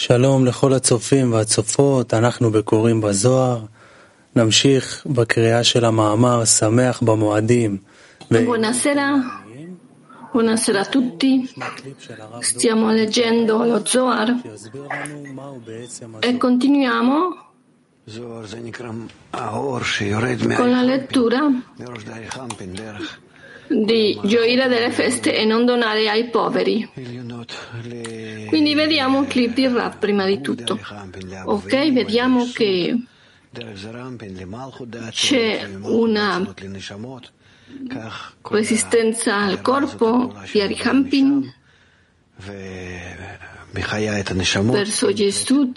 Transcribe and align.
שלום 0.00 0.46
לכל 0.46 0.72
הצופים 0.72 1.32
והצופות, 1.32 2.14
אנחנו 2.14 2.50
בקוראים 2.50 3.00
בזוהר. 3.00 3.58
נמשיך 4.36 5.06
בקריאה 5.06 5.64
של 5.64 5.84
המאמר 5.84 6.44
שמח 6.44 7.02
במועדים. 7.02 7.78
Buonasera, 8.30 9.08
buonasera 10.32 10.80
a 10.80 10.88
tutti. 10.94 11.32
Stiamo 12.40 12.86
leggendo 13.00 13.52
lo 13.70 13.78
Zohar 13.92 14.28
e 16.28 16.30
continuiamo 16.44 17.16
con 20.60 20.70
la 20.76 20.82
lettura 20.92 21.40
di 23.70 24.18
gioire 24.24 24.66
delle 24.66 24.90
feste 24.90 25.32
e 25.36 25.44
non 25.44 25.64
donare 25.64 26.08
ai 26.08 26.28
poveri. 26.28 26.90
Quindi 28.48 28.74
vediamo 28.74 29.18
un 29.18 29.26
clip 29.28 29.54
di 29.54 29.68
rap 29.68 29.98
prima 29.98 30.26
di 30.26 30.40
tutto. 30.40 30.78
Ok, 31.44 31.92
vediamo 31.92 32.50
che 32.52 32.98
c'è 35.10 35.68
una 35.82 36.54
resistenza 38.42 39.36
al 39.36 39.60
corpo 39.60 40.34
di 40.50 40.60
Arihampin 40.60 41.54
verso 44.72 45.12
Gesù 45.12 45.72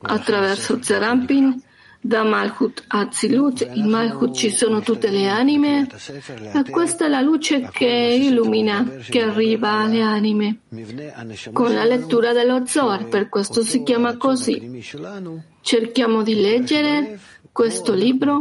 attraverso 0.00 0.82
Zerampin 0.82 1.62
da 2.04 2.24
Malchut 2.24 2.82
a 2.88 3.08
Zilut, 3.12 3.68
in 3.74 3.88
Malchut 3.88 4.34
ci 4.34 4.50
sono 4.50 4.80
tutte 4.80 5.08
le 5.10 5.28
anime. 5.28 5.86
E 6.52 6.68
questa 6.68 7.06
è 7.06 7.08
la 7.08 7.20
luce 7.20 7.70
che 7.72 7.86
illumina, 8.20 8.84
che 9.08 9.22
arriva 9.22 9.78
alle 9.78 10.02
anime. 10.02 10.58
Con 11.52 11.72
la 11.72 11.84
lettura 11.84 12.32
dello 12.32 12.66
Zohar, 12.66 13.06
per 13.06 13.28
questo 13.28 13.62
si 13.62 13.84
chiama 13.84 14.16
così. 14.16 14.84
Cerchiamo 15.60 16.22
di 16.24 16.34
leggere 16.34 17.20
questo 17.52 17.94
libro 17.94 18.40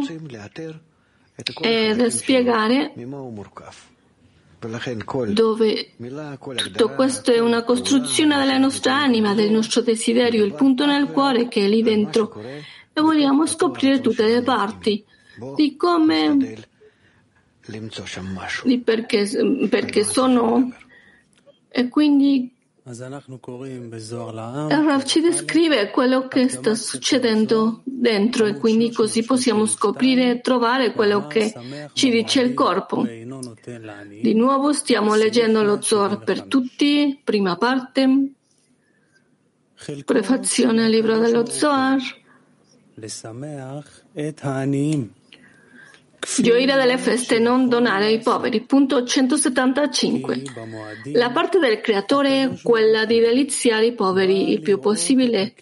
e 1.62 2.10
spiegare 2.10 2.94
dove 5.28 5.92
tutto 6.56 6.90
questo 6.90 7.32
è 7.32 7.40
una 7.40 7.64
costruzione 7.64 8.38
della 8.38 8.58
nostra 8.58 8.96
anima, 8.96 9.36
del 9.36 9.52
nostro 9.52 9.82
desiderio, 9.82 10.44
il 10.44 10.54
punto 10.54 10.86
nel 10.86 11.08
cuore 11.08 11.48
che 11.48 11.66
è 11.66 11.68
lì 11.68 11.84
dentro 11.84 12.42
e 12.94 13.02
vogliamo 13.02 13.46
scoprire 13.46 14.02
tutte 14.02 14.26
le 14.26 14.42
parti 14.42 15.04
di 15.56 15.76
come 15.76 16.58
di 18.64 18.80
perché, 18.80 19.68
perché 19.70 20.04
sono 20.04 20.74
e 21.70 21.88
quindi 21.88 22.54
Rav 24.84 25.04
ci 25.04 25.22
descrive 25.22 25.92
quello 25.92 26.28
che 26.28 26.50
sta 26.50 26.74
succedendo 26.74 27.82
dentro 27.84 28.48
e 28.48 28.58
quindi 28.58 28.92
così 28.92 29.24
possiamo 29.24 29.68
scoprire 29.68 30.32
e 30.32 30.42
trovare 30.42 30.92
quello 30.92 31.28
che 31.28 31.54
ci 31.94 32.10
dice 32.10 32.42
il 32.42 32.56
corpo. 32.56 33.04
Di 33.04 34.34
nuovo 34.34 34.74
stiamo 34.74 35.14
leggendo 35.14 35.62
lo 35.62 35.80
Zohar 35.80 36.24
per 36.24 36.42
tutti, 36.44 37.22
prima 37.24 37.56
parte, 37.56 38.32
prefazione 40.04 40.86
al 40.86 40.90
libro 40.90 41.20
dello 41.20 41.46
Zohar. 41.46 42.00
Gioire 46.38 46.76
delle 46.76 47.00
feste 47.00 47.38
e 47.38 47.40
non 47.40 47.68
donare 47.68 48.06
ai 48.06 48.20
poveri. 48.20 48.62
Punto 48.62 49.04
175. 49.04 50.44
La 51.14 51.32
parte 51.32 51.58
del 51.58 51.82
creatore 51.82 52.44
è 52.44 52.52
quella 52.62 53.06
di 53.06 53.20
deliziare 53.20 53.88
i 53.88 53.94
poveri 53.94 54.52
il 54.52 54.62
più 54.62 54.80
possibile, 54.80 55.54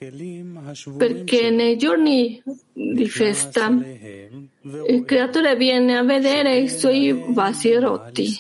perché 0.98 1.50
nei 1.50 1.78
giorni 1.78 2.44
di 2.74 3.08
festa 3.08 3.70
il 3.70 5.04
creatore 5.06 5.56
viene 5.56 5.98
a 5.98 6.04
vedere 6.04 6.58
i 6.58 6.68
suoi 6.68 7.26
vasi 7.30 7.74
rotti, 7.76 8.38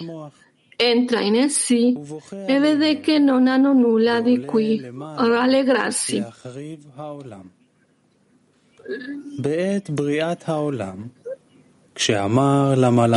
entra 0.75 1.21
in 1.21 1.35
essi 1.35 1.97
e 2.45 2.59
vede 2.59 2.99
che 2.99 3.17
non 3.17 3.47
hanno 3.47 3.71
nulla 3.71 4.19
di 4.19 4.43
cui 4.43 4.81
rallegrarsi. 4.81 6.21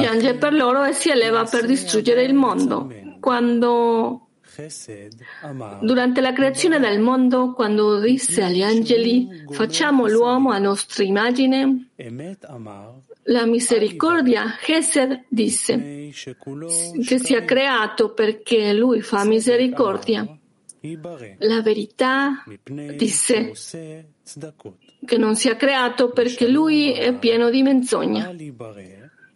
Piange 0.00 0.34
per 0.34 0.52
loro 0.52 0.84
e 0.84 0.92
si 0.92 1.10
eleva 1.10 1.44
per 1.44 1.66
distruggere 1.66 2.24
il 2.24 2.34
mondo. 2.34 2.92
Quando 3.20 4.26
Durante 5.80 6.20
la 6.20 6.32
creazione 6.34 6.78
del 6.78 7.00
mondo, 7.00 7.52
quando 7.54 8.00
disse 8.00 8.42
agli 8.42 8.62
angeli 8.62 9.46
facciamo 9.48 10.06
l'uomo 10.06 10.50
a 10.50 10.58
nostra 10.58 11.04
immagine, 11.04 11.88
la 13.24 13.46
misericordia, 13.46 14.58
Gesed 14.62 15.24
disse 15.28 16.10
che 17.06 17.18
sia 17.18 17.44
creato 17.44 18.12
perché 18.12 18.74
lui 18.74 19.00
fa 19.00 19.24
misericordia. 19.24 20.26
La 21.38 21.62
verità 21.62 22.44
disse 22.96 23.52
che 25.04 25.16
non 25.16 25.36
sia 25.36 25.54
creato 25.56 26.10
perché 26.10 26.48
lui 26.48 26.92
è 26.92 27.16
pieno 27.16 27.50
di 27.50 27.62
menzogna. 27.62 28.34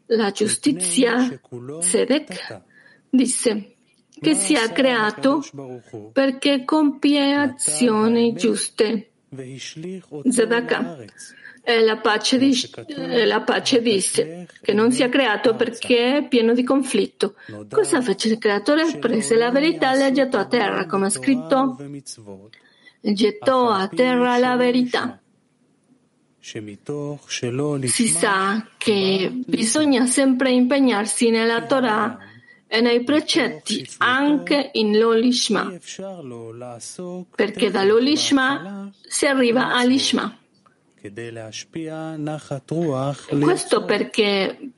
La 0.06 0.30
giustizia, 0.32 1.40
Sedek, 1.80 2.62
disse 3.08 3.74
che 4.20 4.34
sia 4.34 4.72
creato 4.72 5.42
perché 6.12 6.64
compie 6.64 7.34
azioni 7.34 8.34
giuste. 8.34 9.10
Zedaka. 10.28 10.98
E 11.68 11.80
la 11.80 11.96
pace, 11.96 12.38
la 13.24 13.40
pace 13.40 13.82
disse 13.82 14.46
che 14.62 14.72
non 14.72 14.92
sia 14.92 15.08
creato 15.08 15.56
perché 15.56 16.18
è 16.18 16.28
pieno 16.28 16.54
di 16.54 16.62
conflitto. 16.62 17.34
Cosa 17.68 18.00
fece 18.00 18.28
il 18.28 18.38
creatore? 18.38 18.98
Prese 18.98 19.34
la 19.34 19.50
verità 19.50 19.92
e 19.92 19.98
la 19.98 20.12
gettò 20.12 20.38
a 20.38 20.46
terra, 20.46 20.86
come 20.86 21.08
è 21.08 21.10
scritto. 21.10 21.76
Gettò 23.00 23.70
a 23.70 23.88
terra 23.88 24.38
la 24.38 24.54
verità. 24.54 25.20
Si 26.38 28.06
sa 28.06 28.68
che 28.78 29.32
bisogna 29.44 30.06
sempre 30.06 30.52
impegnarsi 30.52 31.30
nella 31.30 31.66
Torah 31.66 32.16
e 32.68 32.80
nei 32.80 33.02
precetti, 33.02 33.84
anche 33.98 34.70
in 34.74 34.96
l'Olishma, 34.96 35.72
perché 37.34 37.72
dall'Olishma 37.72 38.88
si 39.04 39.26
arriva 39.26 39.74
all'Ishma. 39.74 40.38
Questo 43.40 43.84
perché 43.84 44.72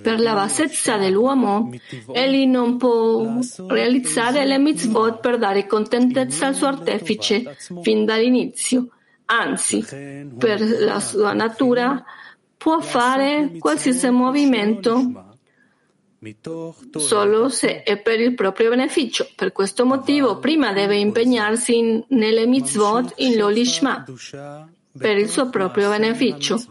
per 0.00 0.20
la 0.20 0.34
bassezza 0.34 0.96
dell'uomo 0.96 1.70
egli 2.12 2.46
non 2.46 2.76
può 2.76 3.38
realizzare 3.66 4.44
le 4.46 4.58
mitzvot 4.58 5.20
per 5.20 5.38
dare 5.38 5.66
contentezza 5.66 6.46
al 6.46 6.54
suo 6.54 6.68
artefice 6.68 7.56
fin 7.82 8.04
dall'inizio. 8.04 8.88
Anzi, 9.26 9.84
per 10.38 10.60
la 10.60 11.00
sua 11.00 11.32
natura 11.32 12.02
può 12.56 12.80
fare 12.80 13.52
qualsiasi 13.58 14.08
movimento 14.10 15.36
solo 16.96 17.48
se 17.48 17.82
è 17.82 17.98
per 17.98 18.20
il 18.20 18.34
proprio 18.34 18.70
beneficio. 18.70 19.28
Per 19.36 19.52
questo 19.52 19.84
motivo 19.84 20.38
prima 20.38 20.72
deve 20.72 20.96
impegnarsi 20.96 21.76
in, 21.76 22.04
nelle 22.08 22.46
mitzvot 22.46 23.14
in 23.16 23.36
l'olishma 23.36 24.04
per 24.98 25.16
il 25.16 25.28
suo 25.28 25.48
proprio 25.48 25.90
beneficio. 25.90 26.62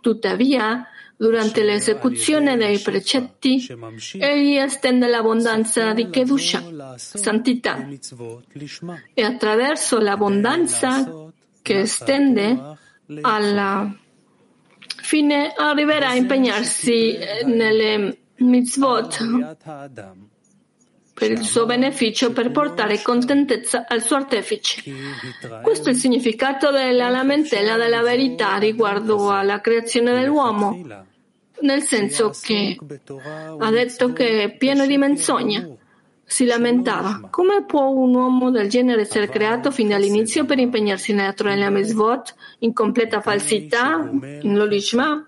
Tuttavia, 0.00 0.86
durante 1.16 1.62
l'esecuzione 1.62 2.56
dei 2.56 2.78
precetti, 2.78 3.66
egli 4.18 4.56
estende 4.56 5.08
l'abbondanza 5.08 5.92
di 5.92 6.08
Kedusha, 6.08 6.94
santità, 6.96 7.88
e 9.14 9.22
attraverso 9.22 9.98
l'abbondanza 9.98 11.30
che 11.62 11.80
estende 11.80 12.76
alla 13.20 13.94
fine 15.02 15.52
arriverà 15.56 16.08
a 16.08 16.14
impegnarsi 16.14 17.16
nelle 17.44 18.18
mitzvot 18.36 19.56
per 21.18 21.30
il 21.30 21.40
suo 21.40 21.64
beneficio 21.64 22.30
per 22.30 22.50
portare 22.50 23.00
contentezza 23.00 23.86
al 23.88 24.02
suo 24.02 24.16
artefice. 24.16 24.82
Questo 25.62 25.88
è 25.88 25.92
il 25.92 25.98
significato 25.98 26.70
della 26.70 27.08
lamentela 27.08 27.78
della 27.78 28.02
verità 28.02 28.58
riguardo 28.58 29.30
alla 29.30 29.62
creazione 29.62 30.12
dell'uomo, 30.12 30.78
nel 31.60 31.80
senso 31.80 32.34
che 32.38 32.76
ha 33.58 33.70
detto 33.70 34.12
che 34.12 34.42
è 34.42 34.56
pieno 34.58 34.86
di 34.86 34.98
menzogna. 34.98 35.66
Si 36.22 36.44
lamentava, 36.44 37.28
come 37.30 37.64
può 37.64 37.88
un 37.88 38.14
uomo 38.14 38.50
del 38.50 38.68
genere 38.68 39.02
essere 39.02 39.30
creato 39.30 39.70
fin 39.70 39.88
dall'inizio 39.88 40.44
per 40.44 40.58
impegnarsi 40.58 41.14
nella 41.14 41.32
Torah 41.32 41.52
e 41.52 41.54
nella 41.54 41.70
Mitzvot 41.70 42.34
in 42.58 42.74
completa 42.74 43.22
falsità, 43.22 44.06
in 44.10 44.54
l'Olishma? 44.54 45.26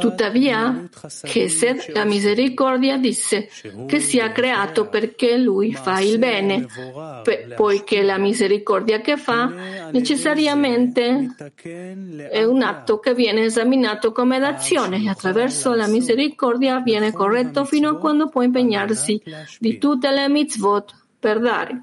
Tuttavia, 0.00 0.88
Chesed, 1.22 1.92
la 1.92 2.04
misericordia, 2.04 2.96
disse 2.96 3.48
che 3.86 4.00
sia 4.00 4.32
creato 4.32 4.88
perché 4.88 5.36
lui 5.38 5.72
fa 5.72 6.00
il 6.00 6.18
bene, 6.18 6.66
poiché 7.54 8.02
la 8.02 8.18
misericordia 8.18 9.00
che 9.00 9.16
fa 9.16 9.90
necessariamente 9.92 11.34
è 12.28 12.42
un 12.42 12.62
atto 12.62 12.98
che 12.98 13.14
viene 13.14 13.44
esaminato 13.44 14.10
come 14.10 14.38
d'azione 14.40 15.02
e 15.02 15.08
attraverso 15.08 15.74
la 15.74 15.86
misericordia 15.86 16.80
viene 16.80 17.12
corretto 17.12 17.64
fino 17.64 17.90
a 17.90 17.98
quando 17.98 18.28
può 18.28 18.42
impegnarsi 18.42 19.22
di 19.60 19.78
tutte 19.78 20.10
le 20.10 20.28
mitzvot 20.28 20.92
per 21.20 21.40
dare. 21.40 21.82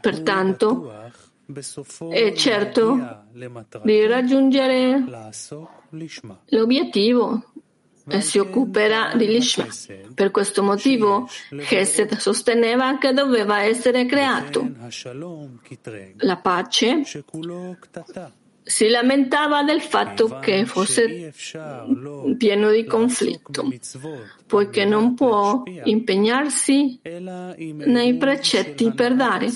Pertanto, 0.00 0.92
è 2.10 2.32
certo 2.32 3.24
di 3.82 4.06
raggiungere 4.06 5.04
l'obiettivo 6.48 7.42
si 8.18 8.38
occuperà 8.38 9.14
di 9.16 9.26
Lishma. 9.26 9.66
Per 10.14 10.30
questo 10.30 10.62
motivo 10.62 11.28
Chesed 11.50 12.16
sosteneva 12.18 12.98
che 12.98 13.12
doveva 13.12 13.62
essere 13.62 14.06
creato. 14.06 14.70
La 16.18 16.36
pace 16.36 17.02
si 18.62 18.88
lamentava 18.88 19.62
del 19.62 19.80
fatto 19.80 20.38
che 20.40 20.64
fosse 20.66 21.32
pieno 22.36 22.70
di 22.70 22.84
conflitto, 22.84 23.72
poiché 24.46 24.84
non 24.84 25.14
può 25.14 25.62
impegnarsi 25.84 27.00
nei 27.02 28.16
precetti 28.16 28.92
per 28.92 29.14
dare 29.14 29.50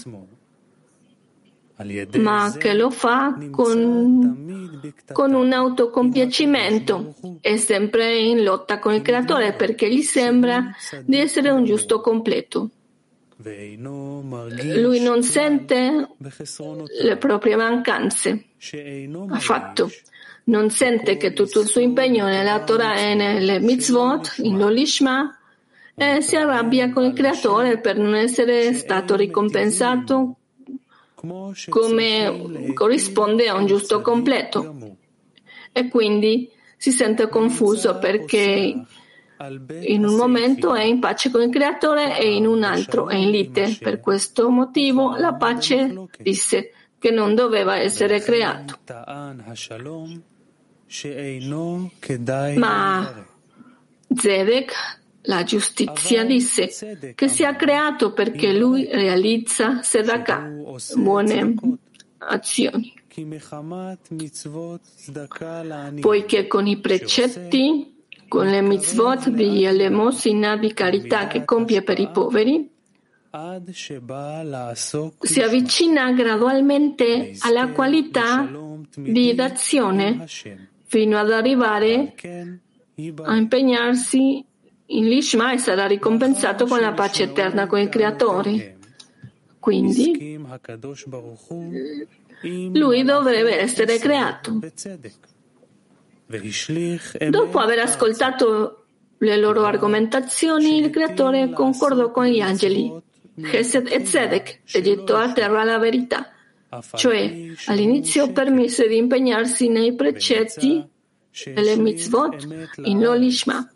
ma 2.19 2.55
che 2.59 2.75
lo 2.75 2.91
fa 2.91 3.39
con, 3.51 4.93
con 5.13 5.35
un 5.35 5.53
autocompiacimento 5.53 7.15
e 7.41 7.57
sempre 7.57 8.19
in 8.19 8.43
lotta 8.43 8.79
con 8.79 8.95
il 8.95 9.03
creatore 9.03 9.55
perché 9.55 9.93
gli 9.93 10.03
sembra 10.03 10.75
di 11.05 11.19
essere 11.19 11.51
un 11.51 11.65
giusto 11.65 12.01
completo. 12.01 12.71
Lui 13.43 15.01
non 15.01 15.23
sente 15.23 16.09
le 17.03 17.17
proprie 17.17 17.57
mancanze 17.57 18.45
affatto. 19.29 19.91
Non 20.45 20.69
sente 20.71 21.17
che 21.17 21.33
tutto 21.33 21.61
il 21.61 21.67
suo 21.67 21.81
impegno 21.81 22.27
nella 22.27 22.63
Torah 22.65 22.97
e 22.97 23.15
nelle 23.15 23.61
mitzvot, 23.61 24.35
in 24.39 24.59
l'Olishma, 24.59 25.39
e 25.95 26.21
si 26.23 26.37
arrabbia 26.37 26.91
con 26.91 27.05
il 27.05 27.13
creatore 27.13 27.79
per 27.79 27.99
non 27.99 28.15
essere 28.15 28.73
stato 28.75 29.17
ricompensato 29.17 30.40
come 31.69 32.73
corrisponde 32.75 33.49
a 33.49 33.55
un 33.55 33.67
giusto 33.67 34.01
completo. 34.01 34.97
E 35.73 35.89
quindi 35.89 36.51
si 36.77 36.91
sente 36.91 37.29
confuso 37.29 37.99
perché 37.99 38.85
in 39.81 40.05
un 40.05 40.17
momento 40.17 40.75
è 40.75 40.83
in 40.83 40.99
pace 40.99 41.31
con 41.31 41.43
il 41.43 41.51
creatore 41.51 42.19
e 42.19 42.35
in 42.35 42.47
un 42.47 42.63
altro 42.63 43.09
è 43.09 43.17
in 43.17 43.31
lite. 43.31 43.77
Per 43.79 44.01
questo 44.01 44.51
motivo 44.51 45.17
la 45.17 45.35
pace 45.35 46.09
disse 46.19 46.73
che 46.99 47.11
non 47.11 47.35
doveva 47.35 47.77
essere 47.77 48.21
creato. 48.21 48.79
Ma 52.57 53.27
Zedek 54.15 55.00
la 55.31 55.45
giustizia 55.45 56.25
disse 56.25 57.15
che 57.15 57.29
sia 57.29 57.55
creato 57.55 58.13
perché 58.13 58.53
lui 58.53 58.89
realizza 58.91 59.81
Sedaka, 59.81 60.51
buone 60.97 61.55
azioni. 62.19 62.93
Poiché 66.01 66.47
con 66.49 66.67
i 66.67 66.81
precetti, 66.81 67.95
con 68.27 68.47
le 68.47 68.61
mitzvot 68.61 69.29
di 69.29 69.65
elemosina 69.65 70.57
di 70.57 70.73
carità 70.75 71.29
che 71.29 71.45
compie 71.45 71.83
per 71.83 72.01
i 72.01 72.09
poveri, 72.11 72.69
si 75.21 75.41
avvicina 75.41 76.13
gradualmente 76.13 77.37
alla 77.39 77.69
qualità 77.69 78.51
di 78.97 79.35
d'azione 79.35 80.27
fino 80.87 81.19
ad 81.19 81.31
arrivare 81.31 82.15
a 83.23 83.37
impegnarsi 83.37 84.45
in 84.91 85.09
Lishma 85.09 85.57
sarà 85.59 85.87
ricompensato 85.87 86.67
con 86.67 86.81
la 86.81 86.93
pace 86.93 87.25
eterna 87.25 87.67
con 87.67 87.79
il 87.79 87.89
Creatore. 87.89 88.79
Quindi 89.59 90.39
lui 92.73 93.03
dovrebbe 93.03 93.61
essere 93.61 93.99
creato. 93.99 94.59
Dopo 97.29 97.59
aver 97.59 97.79
ascoltato 97.81 98.85
le 99.19 99.37
loro 99.37 99.65
argomentazioni, 99.65 100.79
il 100.79 100.91
Creatore 100.91 101.51
concordò 101.51 102.11
con 102.11 102.25
gli 102.27 102.41
angeli, 102.41 102.91
Chesed 103.41 103.87
e 103.91 104.05
Zedek, 104.05 104.61
e 104.71 104.81
gettò 104.81 105.17
a 105.17 105.33
terra 105.33 105.63
la 105.65 105.79
verità. 105.79 106.33
Cioè, 106.95 107.53
all'inizio 107.67 108.31
permise 108.31 108.89
di 108.89 108.97
impegnarsi 108.97 109.69
nei 109.69 109.95
precetti 109.95 110.83
e 111.45 111.63
le 111.63 111.77
mitzvot 111.77 112.77
in 112.85 113.01
l'Olishma 113.01 113.69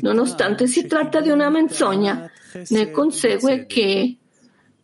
Nonostante 0.00 0.66
si 0.66 0.86
tratta 0.86 1.20
di 1.20 1.30
una 1.30 1.50
menzogna, 1.50 2.30
ne 2.68 2.90
consegue 2.90 3.66
che 3.66 4.16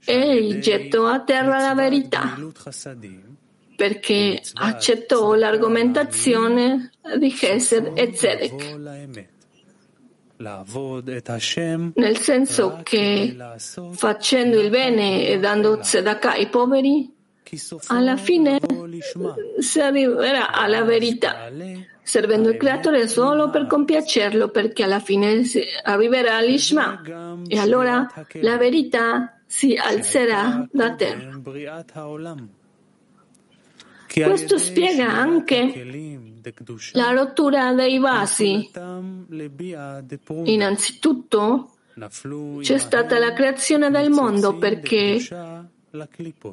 egli 0.04 0.58
gettò 0.58 1.06
a 1.06 1.20
terra 1.20 1.60
la 1.60 1.74
verità 1.74 2.36
perché 3.78 4.42
accettò 4.54 5.34
l'argomentazione 5.34 6.90
di 7.16 7.30
Chesed 7.30 7.92
e 7.94 8.12
Zedek. 8.12 8.76
Nel 11.94 12.16
senso 12.18 12.80
che 12.82 13.36
facendo 13.92 14.60
il 14.60 14.70
bene 14.70 15.28
e 15.28 15.38
dando 15.38 15.78
tzedakah 15.78 16.32
ai 16.32 16.48
poveri, 16.48 17.14
alla 17.86 18.16
fine 18.16 18.58
si 19.60 19.80
arriverà 19.80 20.50
alla 20.50 20.82
verità 20.82 21.48
servendo 22.08 22.49
il 22.49 22.56
creatore 22.56 23.06
solo 23.06 23.50
per 23.50 23.66
compiacerlo, 23.66 24.49
perché 24.49 24.82
alla 24.82 24.99
fine 24.99 25.43
arriverà 25.82 26.38
all'Ishma 26.38 27.02
e 27.46 27.58
allora 27.58 28.10
la 28.40 28.56
verità 28.56 29.40
si 29.44 29.75
alzerà 29.75 30.66
da 30.72 30.94
terra. 30.94 31.38
Questo 34.10 34.56
spiega 34.56 35.12
anche 35.12 36.40
la 36.93 37.10
rottura 37.10 37.75
dei 37.75 37.99
vasi. 37.99 38.70
Innanzitutto 40.44 41.72
c'è 42.62 42.78
stata 42.78 43.19
la 43.19 43.34
creazione 43.34 43.90
del 43.90 44.08
mondo 44.08 44.56
perché 44.56 45.20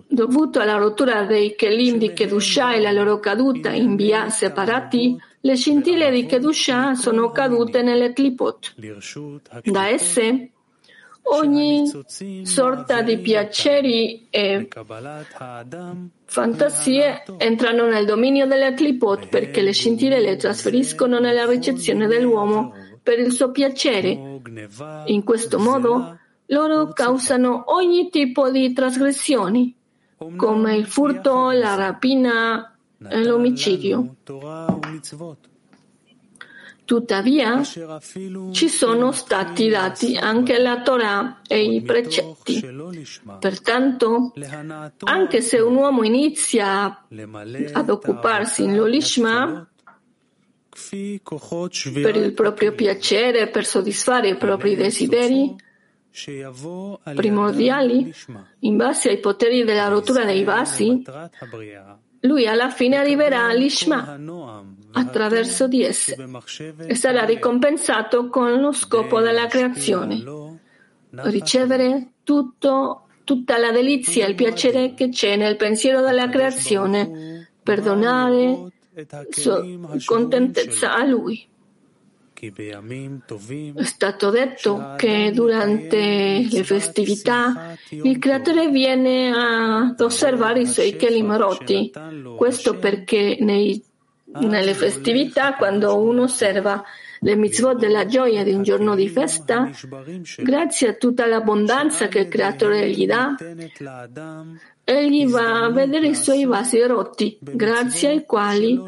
Dovuto 0.08 0.60
alla 0.60 0.78
rottura 0.78 1.24
dei 1.24 1.56
Kelim 1.56 1.98
di 1.98 2.14
Kedusha 2.14 2.74
e 2.74 2.82
la 2.82 2.92
loro 2.92 3.20
caduta 3.20 3.72
in 3.72 3.96
via 3.96 4.30
separati, 4.30 5.18
le 5.42 5.56
scintille 5.56 6.10
di 6.10 6.26
Kedusha 6.26 6.96
sono 6.96 7.32
cadute 7.32 7.82
nelle 7.82 8.14
clipot. 8.14 8.76
Da 9.64 9.88
esse 9.90 10.52
ogni 11.28 11.92
sorta 12.44 13.02
di 13.02 13.18
piaceri 13.18 14.28
e 14.30 14.68
fantasie 16.26 17.24
entrano 17.38 17.88
nel 17.88 18.06
dominio 18.06 18.46
delle 18.46 18.74
clipot 18.74 19.28
perché 19.28 19.62
le 19.62 19.72
scintille 19.72 20.20
le 20.20 20.36
trasferiscono 20.36 21.20
nella 21.20 21.46
ricezione 21.46 22.08
dell'uomo 22.08 22.74
per 23.02 23.20
il 23.20 23.32
suo 23.32 23.52
piacere. 23.52 24.40
In 25.06 25.24
questo 25.24 25.60
modo 25.60 26.20
loro 26.48 26.90
causano 26.94 27.64
ogni 27.68 28.10
tipo 28.10 28.52
di 28.52 28.74
trasgressioni, 28.74 29.76
come 30.36 30.76
il 30.76 30.86
furto, 30.86 31.52
la 31.52 31.76
rapina 31.76 32.76
e 33.08 33.24
l'omicidio. 33.24 34.16
Tuttavia, 36.86 37.64
ci 37.64 38.70
sono 38.70 39.12
stati 39.12 39.70
dati 39.70 40.16
anche 40.16 40.60
la 40.60 40.82
Torah 40.84 41.42
e 41.48 41.64
i 41.64 41.82
precetti. 41.82 42.64
Pertanto, 43.40 44.34
anche 45.04 45.42
se 45.42 45.58
un 45.58 45.76
uomo 45.76 46.04
inizia 46.04 47.06
ad 47.74 47.90
occuparsi 47.90 48.66
in 48.66 48.76
l'olishma, 48.76 49.68
per 50.70 52.16
il 52.16 52.34
proprio 52.34 52.74
piacere, 52.74 53.48
per 53.48 53.66
soddisfare 53.66 54.30
i 54.30 54.38
propri 54.38 54.76
desideri, 54.76 55.56
primordiali, 57.14 58.14
in 58.60 58.78
base 58.78 59.10
ai 59.10 59.20
poteri 59.20 59.64
della 59.64 59.88
rottura 59.88 60.24
dei 60.24 60.44
vasi, 60.44 61.04
lui 62.22 62.48
alla 62.48 62.70
fine 62.70 62.98
arriverà 62.98 63.46
all'Ishma 63.46 64.18
attraverso 64.94 65.68
di 65.68 65.84
esse 65.84 66.16
e 66.88 66.96
sarà 66.96 67.24
ricompensato 67.24 68.30
con 68.30 68.60
lo 68.60 68.72
scopo 68.72 69.20
della 69.20 69.48
creazione, 69.48 70.24
ricevere 71.10 72.14
tutto, 72.24 73.08
tutta 73.24 73.58
la 73.58 73.72
delizia 73.72 74.26
e 74.26 74.30
il 74.30 74.36
piacere 74.36 74.94
che 74.94 75.10
c'è 75.10 75.36
nel 75.36 75.56
pensiero 75.56 76.02
della 76.02 76.30
creazione, 76.30 77.52
perdonare 77.62 78.72
contentezza 80.06 80.94
a 80.94 81.06
Lui. 81.06 81.48
È 82.38 83.84
stato 83.84 84.30
detto 84.30 84.94
che 84.98 85.32
durante 85.34 86.46
le 86.52 86.64
festività 86.64 87.78
il 87.90 88.20
creatore 88.20 88.70
viene 88.70 89.32
ad 89.32 90.00
osservare 90.02 90.62
i 90.62 90.68
suoi 90.68 90.98
kelim 90.98 91.38
rotti. 91.38 91.92
Questo 92.36 92.78
perché 92.78 93.38
nei, 93.40 93.82
nelle 94.26 94.74
festività, 94.74 95.56
quando 95.56 95.98
uno 95.98 96.24
osserva 96.24 96.84
le 97.22 97.36
mitzvot 97.38 97.78
della 97.78 98.06
gioia 98.06 98.44
di 98.44 98.54
un 98.54 98.64
giorno 98.64 98.96
di 98.96 99.08
festa, 99.08 99.72
grazie 100.38 100.90
a 100.90 100.94
tutta 100.94 101.26
l'abbondanza 101.26 102.10
che 102.10 102.20
il 102.20 102.28
creatore 102.28 102.90
gli 102.90 103.06
dà, 103.06 103.34
egli 104.84 105.28
va 105.28 105.64
a 105.64 105.72
vedere 105.72 106.08
i 106.10 106.16
suoi 106.16 106.44
vasi 106.44 106.82
rotti, 106.86 107.38
grazie 107.40 108.10
ai 108.10 108.26
quali 108.26 108.80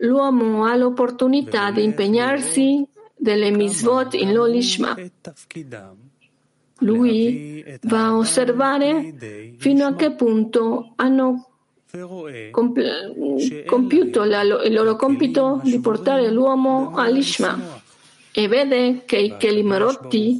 l'uomo 0.00 0.64
ha 0.64 0.76
l'opportunità 0.76 1.70
di 1.70 1.82
impegnarsi 1.82 2.86
delle 3.16 3.50
misvot 3.50 4.14
in 4.14 4.32
Lolishma. 4.32 4.96
Lui 6.80 7.64
va 7.82 8.06
a 8.06 8.16
osservare 8.16 9.14
fino 9.58 9.86
a 9.86 9.94
che 9.94 10.12
punto 10.12 10.92
hanno 10.96 11.48
compiuto 13.66 14.24
la, 14.24 14.42
il 14.42 14.72
loro 14.72 14.94
compito 14.96 15.60
di 15.64 15.80
portare 15.80 16.30
l'uomo 16.30 16.92
all'Ishma 16.94 17.80
e 18.30 18.46
vede 18.46 19.04
che 19.06 19.16
i 19.16 19.36
Kelim 19.36 19.76
rotti 19.76 20.38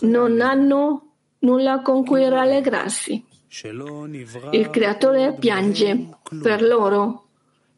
non 0.00 0.40
hanno 0.40 1.12
nulla 1.38 1.80
con 1.80 2.04
cui 2.04 2.28
rallegrarsi. 2.28 3.24
Il 4.50 4.68
creatore 4.70 5.36
piange 5.38 6.08
per 6.42 6.62
loro 6.62 7.25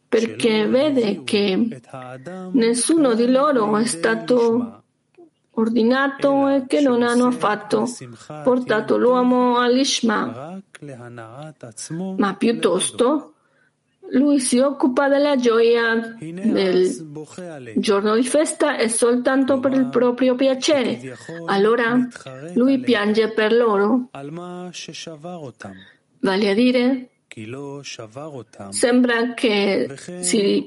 perché 0.08 0.66
vede 0.66 1.22
che 1.24 1.80
nessuno 2.52 3.14
di 3.14 3.30
loro 3.30 3.76
è 3.76 3.84
stato 3.84 4.82
ordinato 5.50 6.48
e 6.48 6.64
che 6.66 6.80
non 6.80 7.02
hanno 7.02 7.26
affatto 7.26 7.86
portato 8.42 8.96
l'uomo 8.96 9.58
all'Ishma, 9.58 10.60
ma 12.16 12.34
piuttosto 12.36 13.34
lui 14.10 14.40
si 14.40 14.58
occupa 14.58 15.08
della 15.08 15.36
gioia 15.36 16.16
del 16.18 17.74
giorno 17.76 18.14
di 18.14 18.22
festa 18.22 18.78
e 18.78 18.88
soltanto 18.88 19.60
per 19.60 19.72
il 19.72 19.88
proprio 19.88 20.34
piacere. 20.34 21.14
Allora 21.46 22.08
lui 22.54 22.80
piange 22.80 23.30
per 23.32 23.52
loro. 23.52 24.08
Vale 26.20 26.50
a 26.50 26.54
dire, 26.54 27.08
sembra 28.70 29.34
che 29.34 29.96
si 30.20 30.66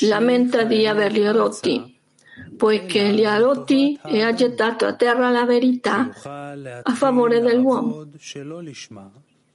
lamenta 0.00 0.64
di 0.64 0.86
averli 0.86 1.26
rotti, 1.30 1.98
poiché 2.56 3.10
li 3.10 3.24
ha 3.24 3.38
rotti 3.38 3.98
e 4.04 4.22
ha 4.22 4.32
gettato 4.32 4.86
a 4.86 4.94
terra 4.94 5.30
la 5.30 5.44
verità 5.44 6.10
a 6.82 6.94
favore 6.94 7.40
dell'uomo 7.40 8.06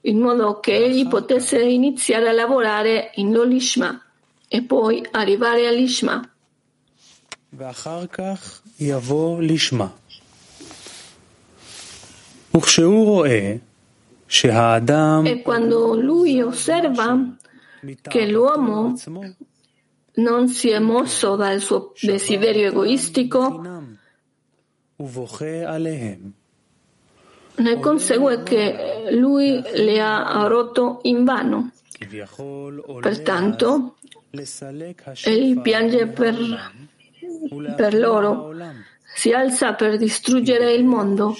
in 0.02 0.18
modo 0.18 0.60
che 0.60 0.76
egli 0.76 1.06
potesse 1.08 1.60
iniziare 1.60 2.28
a 2.28 2.32
lavorare 2.32 3.10
in 3.16 3.32
Lolishma 3.32 4.00
e 4.48 4.62
poi 4.62 5.06
arrivare 5.10 5.66
all'Ishma. 5.66 6.28
E 15.24 15.42
quando 15.42 16.00
lui 16.00 16.40
osserva 16.40 17.36
che 18.00 18.26
l'uomo 18.28 18.94
non 20.14 20.48
si 20.48 20.70
è 20.70 20.78
mosso 20.78 21.34
dal 21.34 21.60
suo 21.60 21.92
desiderio 22.00 22.68
egoistico, 22.68 23.60
ne 27.56 27.80
consegue 27.80 28.42
che 28.44 29.08
lui 29.10 29.60
le 29.74 30.00
ha 30.00 30.46
rotto 30.46 31.00
in 31.02 31.24
vano. 31.24 31.72
Pertanto, 33.00 33.96
egli 35.24 35.60
piange 35.60 36.06
per, 36.06 36.36
per 37.76 37.94
loro, 37.94 38.54
si 39.12 39.32
alza 39.32 39.74
per 39.74 39.96
distruggere 39.96 40.72
il 40.72 40.84
mondo. 40.84 41.34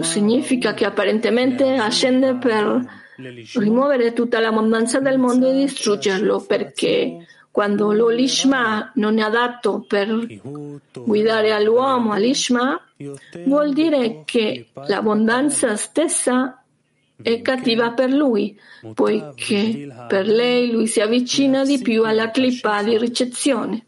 Significa 0.00 0.74
che 0.74 0.84
apparentemente 0.84 1.74
ascende 1.76 2.34
per 2.34 2.84
rimuovere 3.54 4.12
tutta 4.12 4.40
l'abbondanza 4.40 5.00
del 5.00 5.18
mondo 5.18 5.50
e 5.50 5.54
distruggerlo, 5.54 6.40
perché 6.40 7.26
quando 7.50 7.92
l'Olishma 7.92 8.90
non 8.96 9.18
è 9.18 9.22
adatto 9.22 9.84
per 9.86 10.26
guidare 10.92 11.52
all'uomo 11.52 12.12
all'Ishma, 12.12 12.80
vuol 13.44 13.72
dire 13.72 14.22
che 14.24 14.66
l'abbondanza 14.88 15.76
stessa 15.76 16.64
è 17.22 17.40
cattiva 17.42 17.92
per 17.92 18.10
lui, 18.10 18.58
poiché 18.92 19.88
per 20.08 20.26
lei 20.26 20.72
lui 20.72 20.88
si 20.88 21.00
avvicina 21.00 21.64
di 21.64 21.80
più 21.80 22.04
alla 22.04 22.30
clippa 22.30 22.82
di 22.82 22.98
ricezione. 22.98 23.86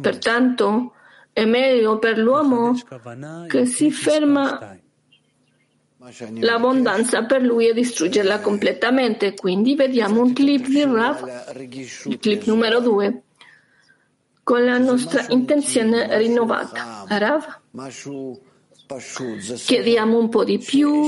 Pertanto 0.00 0.92
è 1.34 1.44
meglio 1.44 1.98
per 1.98 2.16
l'uomo 2.16 2.74
che 3.48 3.66
si 3.66 3.90
ferma 3.90 4.78
l'abbondanza 6.38 7.24
per 7.24 7.42
lui 7.42 7.68
e 7.68 7.74
distruggerla 7.74 8.38
completamente. 8.40 9.34
Quindi 9.34 9.74
vediamo 9.74 10.22
un 10.22 10.32
clip 10.32 10.66
di 10.66 10.84
Rav, 10.84 11.26
il 12.04 12.18
clip 12.20 12.44
numero 12.44 12.78
2, 12.80 13.22
con 14.44 14.64
la 14.64 14.78
nostra 14.78 15.26
intenzione 15.30 16.16
rinnovata. 16.18 17.04
Rav? 17.08 17.60
Chiediamo 18.86 20.18
un 20.18 20.28
po' 20.28 20.44
di 20.44 20.58
più 20.58 21.04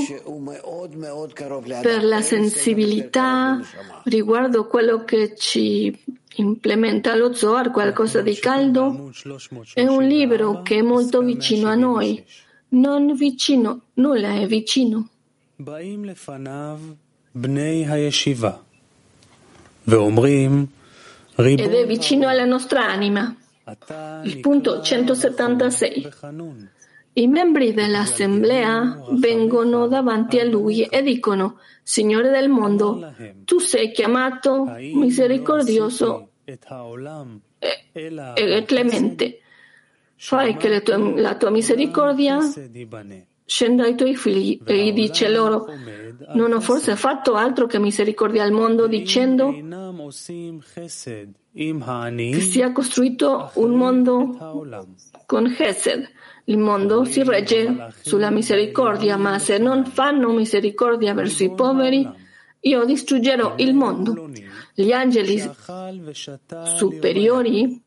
per 1.81 2.03
la 2.03 2.21
sensibilità 2.21 3.59
riguardo 4.05 4.65
quello 4.65 5.03
che 5.03 5.35
ci 5.35 5.95
implementa 6.37 7.15
lo 7.15 7.33
Zohar, 7.33 7.71
qualcosa 7.71 8.21
di 8.21 8.35
caldo. 8.35 9.11
È 9.73 9.85
un 9.85 10.03
libro 10.03 10.61
che 10.61 10.77
è 10.77 10.81
molto 10.81 11.21
vicino 11.21 11.67
a 11.67 11.75
noi 11.75 12.23
non 12.69 13.13
vicino, 13.13 13.81
nulla 13.93 14.33
è 14.33 14.47
vicino. 14.47 15.09
Ed 21.35 21.59
è 21.59 21.85
vicino 21.85 22.27
alla 22.27 22.45
nostra 22.45 22.85
anima. 22.87 23.35
Il 24.23 24.39
punto 24.39 24.81
176. 24.81 26.09
I 27.17 27.27
membri 27.27 27.73
dell'assemblea 27.73 29.05
vengono 29.13 29.87
davanti 29.87 30.39
a 30.39 30.43
lui 30.43 30.83
e 30.83 31.01
dicono, 31.01 31.59
Signore 31.81 32.29
del 32.29 32.47
mondo, 32.47 33.11
tu 33.43 33.57
sei 33.57 33.91
chiamato 33.91 34.65
misericordioso 34.77 36.29
e, 36.45 36.59
e 38.35 38.63
clemente. 38.67 39.39
Fai 40.15 40.57
che 40.57 40.83
tue, 40.83 41.19
la 41.19 41.35
tua 41.37 41.49
misericordia 41.49 42.37
scenda 43.47 43.83
ai 43.83 43.95
tuoi 43.95 44.15
figli. 44.15 44.59
E 44.65 44.83
gli 44.83 44.91
dice 44.91 45.29
loro, 45.29 45.67
non 46.33 46.51
ho 46.51 46.59
forse 46.59 46.97
fatto 46.97 47.35
altro 47.35 47.65
che 47.65 47.79
misericordia 47.79 48.43
al 48.43 48.51
mondo 48.51 48.87
dicendo 48.87 49.51
che 51.53 52.41
sia 52.41 52.71
costruito 52.73 53.51
un 53.53 53.71
mondo 53.71 54.65
con 55.25 55.51
Chesed. 55.55 56.09
Il 56.43 56.57
mondo 56.57 57.03
si 57.05 57.23
regge 57.23 57.93
sulla 58.01 58.29
misericordia, 58.29 59.17
ma 59.17 59.39
se 59.39 59.57
non 59.57 59.85
fanno 59.85 60.31
misericordia 60.31 61.13
verso 61.13 61.43
i 61.43 61.53
poveri, 61.53 62.07
io 62.59 62.85
distruggerò 62.85 63.55
il 63.57 63.73
mondo. 63.73 64.29
Gli 64.73 64.91
angeli 64.91 65.41
superiori 66.75 67.81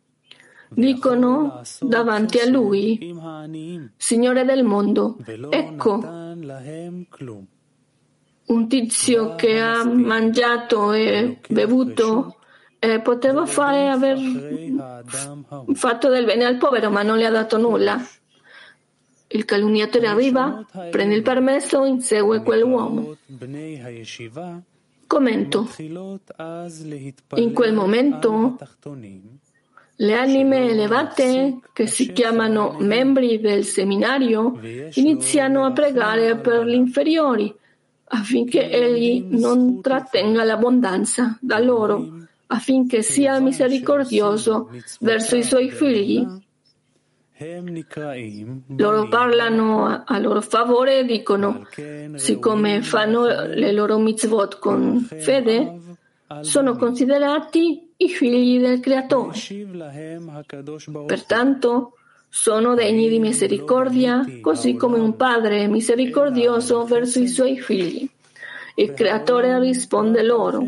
dicono 0.71 1.63
davanti 1.81 2.39
a 2.39 2.49
lui, 2.49 3.15
Signore 3.97 4.45
del 4.45 4.65
mondo, 4.65 5.17
ecco 5.51 6.01
un 8.51 8.69
tizio 8.69 9.35
che 9.37 9.61
ha 9.61 9.85
mangiato 9.85 10.93
e 10.93 11.39
bevuto 11.49 12.37
e 12.79 13.01
poteva 13.01 13.47
fare 13.47 13.89
aver 13.89 14.19
fatto 15.75 16.09
del 16.09 16.25
bene 16.25 16.45
al 16.45 16.57
povero, 16.57 16.91
ma 16.91 17.03
non 17.03 17.19
le 17.19 17.27
ha 17.27 17.31
dato 17.31 17.59
nulla. 17.59 18.01
Il 19.29 19.45
calunniatore 19.45 20.09
arriva, 20.09 20.67
prende 20.91 21.15
il 21.15 21.23
permesso, 21.23 21.85
insegue 21.85 22.43
quell'uomo. 22.43 23.17
Commento. 25.07 25.69
In 27.35 27.53
quel 27.53 27.75
momento 27.75 28.57
le 30.01 30.15
anime 30.15 30.71
elevate, 30.71 31.59
che 31.75 31.87
si 31.87 32.13
chiamano 32.13 32.77
membri 32.79 33.39
del 33.39 33.65
seminario, 33.65 34.59
iniziano 34.95 35.65
a 35.67 35.73
pregare 35.73 36.37
per 36.37 36.65
gli 36.65 36.75
inferiori, 36.75 37.55
affinché 38.05 38.71
egli 38.71 39.27
non 39.29 39.83
trattenga 39.83 40.43
l'abbondanza 40.43 41.37
da 41.41 41.59
loro, 41.59 42.27
affinché 42.47 43.03
sia 43.03 43.39
misericordioso 43.41 44.71
verso 45.01 45.37
i 45.37 45.43
suoi 45.43 45.71
figli. 45.71 46.27
Loro 48.77 49.09
parlano 49.09 50.03
a 50.05 50.19
loro 50.19 50.41
favore 50.41 51.01
e 51.01 51.05
dicono, 51.05 51.67
siccome 52.15 52.81
fanno 52.81 53.27
le 53.27 53.73
loro 53.73 53.99
mitzvot 53.99 54.59
con 54.59 54.99
fede, 55.01 55.79
sono 56.41 56.77
considerati 56.77 57.89
i 58.03 58.09
figli 58.09 58.59
del 58.61 58.81
Creatore. 58.81 59.39
Pertanto 61.07 61.93
sono 62.29 62.75
degni 62.75 63.09
di 63.09 63.19
misericordia, 63.19 64.25
così 64.41 64.75
come 64.75 64.99
un 64.99 65.17
padre 65.17 65.67
misericordioso 65.67 66.85
verso 66.85 67.21
i 67.21 67.29
suoi 67.29 67.61
figli. 67.61 68.09
Il 68.77 68.93
Creatore 68.95 69.59
risponde 69.59 70.23
loro. 70.23 70.67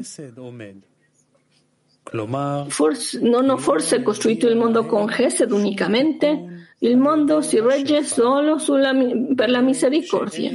Forse, 2.68 3.20
non 3.20 3.48
ho 3.48 3.56
forse 3.56 4.02
costruito 4.02 4.48
il 4.48 4.56
mondo 4.56 4.84
con 4.84 5.06
Gesed 5.06 5.52
unicamente? 5.52 6.66
Il 6.80 6.98
mondo 6.98 7.40
si 7.40 7.60
regge 7.60 8.02
solo 8.02 8.58
sulla, 8.58 8.92
per 9.34 9.48
la 9.48 9.60
misericordia. 9.60 10.50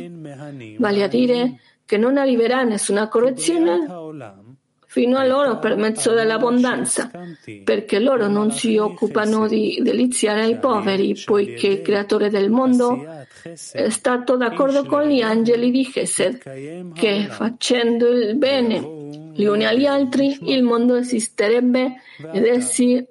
Vale 0.77 1.03
a 1.03 1.07
dire 1.07 1.60
che 1.86 1.98
non 1.98 2.17
arriverà 2.17 2.63
nessuna 2.63 3.07
correzione 3.07 3.88
fino 4.88 5.17
a 5.17 5.25
loro 5.25 5.60
per 5.60 5.75
mezzo 5.75 6.13
dell'abbondanza, 6.13 7.12
perché 7.63 8.00
loro 8.00 8.27
non 8.27 8.51
si 8.51 8.77
occupano 8.77 9.48
di 9.48 9.79
deliziare 9.84 10.44
ai 10.44 10.58
poveri, 10.58 11.22
poiché 11.25 11.67
il 11.67 11.82
creatore 11.82 12.29
del 12.29 12.50
mondo 12.50 13.06
è 13.74 13.89
stato 13.89 14.38
d'accordo 14.38 14.86
con 14.86 15.03
gli 15.08 15.22
angeli 15.22 15.72
di 15.72 15.84
Gesed, 15.84 16.94
che 16.94 17.27
facendo 17.29 18.08
il 18.08 18.36
bene 18.38 18.79
gli 19.34 19.44
uni 19.44 19.65
agli 19.65 19.86
altri, 19.86 20.38
il 20.53 20.63
mondo 20.63 20.96
esisterebbe 20.96 22.01
ed 22.32 22.46
essi 22.46 23.06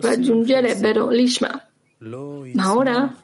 raggiungerebbero 0.00 1.08
l'Ishma. 1.08 1.68
Ma 1.98 2.76
ora 2.76 3.22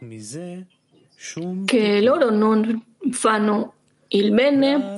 che 1.66 2.00
loro 2.00 2.30
non 2.30 2.84
fanno 3.10 3.74
il 4.12 4.32
bene, 4.32 4.96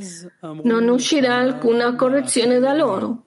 non 0.62 0.88
uscirà 0.88 1.36
alcuna 1.36 1.94
correzione 1.94 2.58
da 2.58 2.74
loro. 2.74 3.22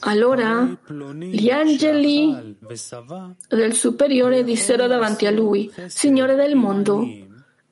Allora 0.00 0.76
gli 1.18 1.48
angeli 1.48 2.56
del 3.48 3.72
superiore 3.72 4.44
dissero 4.44 4.86
davanti 4.86 5.26
a 5.26 5.30
lui, 5.30 5.72
Signore 5.86 6.34
del 6.34 6.56
mondo, 6.56 7.06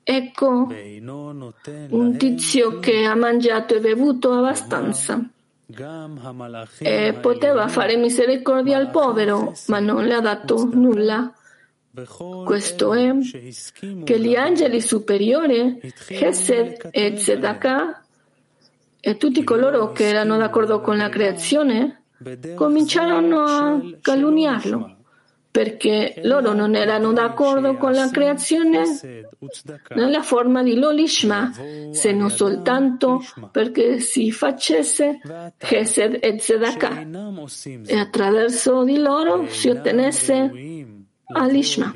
ecco 0.02 0.68
un 1.90 2.16
tizio 2.16 2.78
che 2.78 3.04
ha 3.04 3.14
mangiato 3.14 3.74
e 3.74 3.80
bevuto 3.80 4.32
abbastanza 4.32 5.22
e 6.78 7.18
poteva 7.20 7.68
fare 7.68 7.96
misericordia 7.96 8.78
al 8.78 8.90
povero, 8.90 9.52
ma 9.66 9.78
non 9.78 10.04
le 10.04 10.14
ha 10.14 10.20
dato 10.20 10.68
nulla. 10.72 11.32
Questo 12.44 12.94
è 12.94 13.12
che 14.04 14.18
gli 14.18 14.34
angeli 14.34 14.80
superiori, 14.80 15.78
Chesed 16.06 16.88
e 16.90 17.12
Tzedakah, 17.12 18.02
e 18.98 19.16
tutti 19.18 19.44
coloro 19.44 19.92
che 19.92 20.08
erano 20.08 20.38
d'accordo 20.38 20.80
con 20.80 20.96
la 20.96 21.10
creazione, 21.10 22.04
cominciarono 22.54 23.40
a 23.42 23.82
calunniarlo, 24.00 24.96
perché 25.50 26.14
loro 26.22 26.54
non 26.54 26.74
erano 26.76 27.12
d'accordo 27.12 27.76
con 27.76 27.92
la 27.92 28.08
creazione 28.10 28.84
nella 29.90 30.22
forma 30.22 30.62
di 30.62 30.76
Lolishma, 30.76 31.52
se 31.90 32.12
non 32.12 32.30
soltanto 32.30 33.22
perché 33.50 34.00
si 34.00 34.32
facesse 34.32 35.20
Chesed 35.58 36.20
e 36.22 36.36
Tzedakah, 36.36 37.06
e 37.84 37.98
attraverso 37.98 38.82
di 38.82 38.96
loro 38.96 39.46
si 39.48 39.68
ottenesse 39.68 41.01
all'Ishma. 41.32 41.94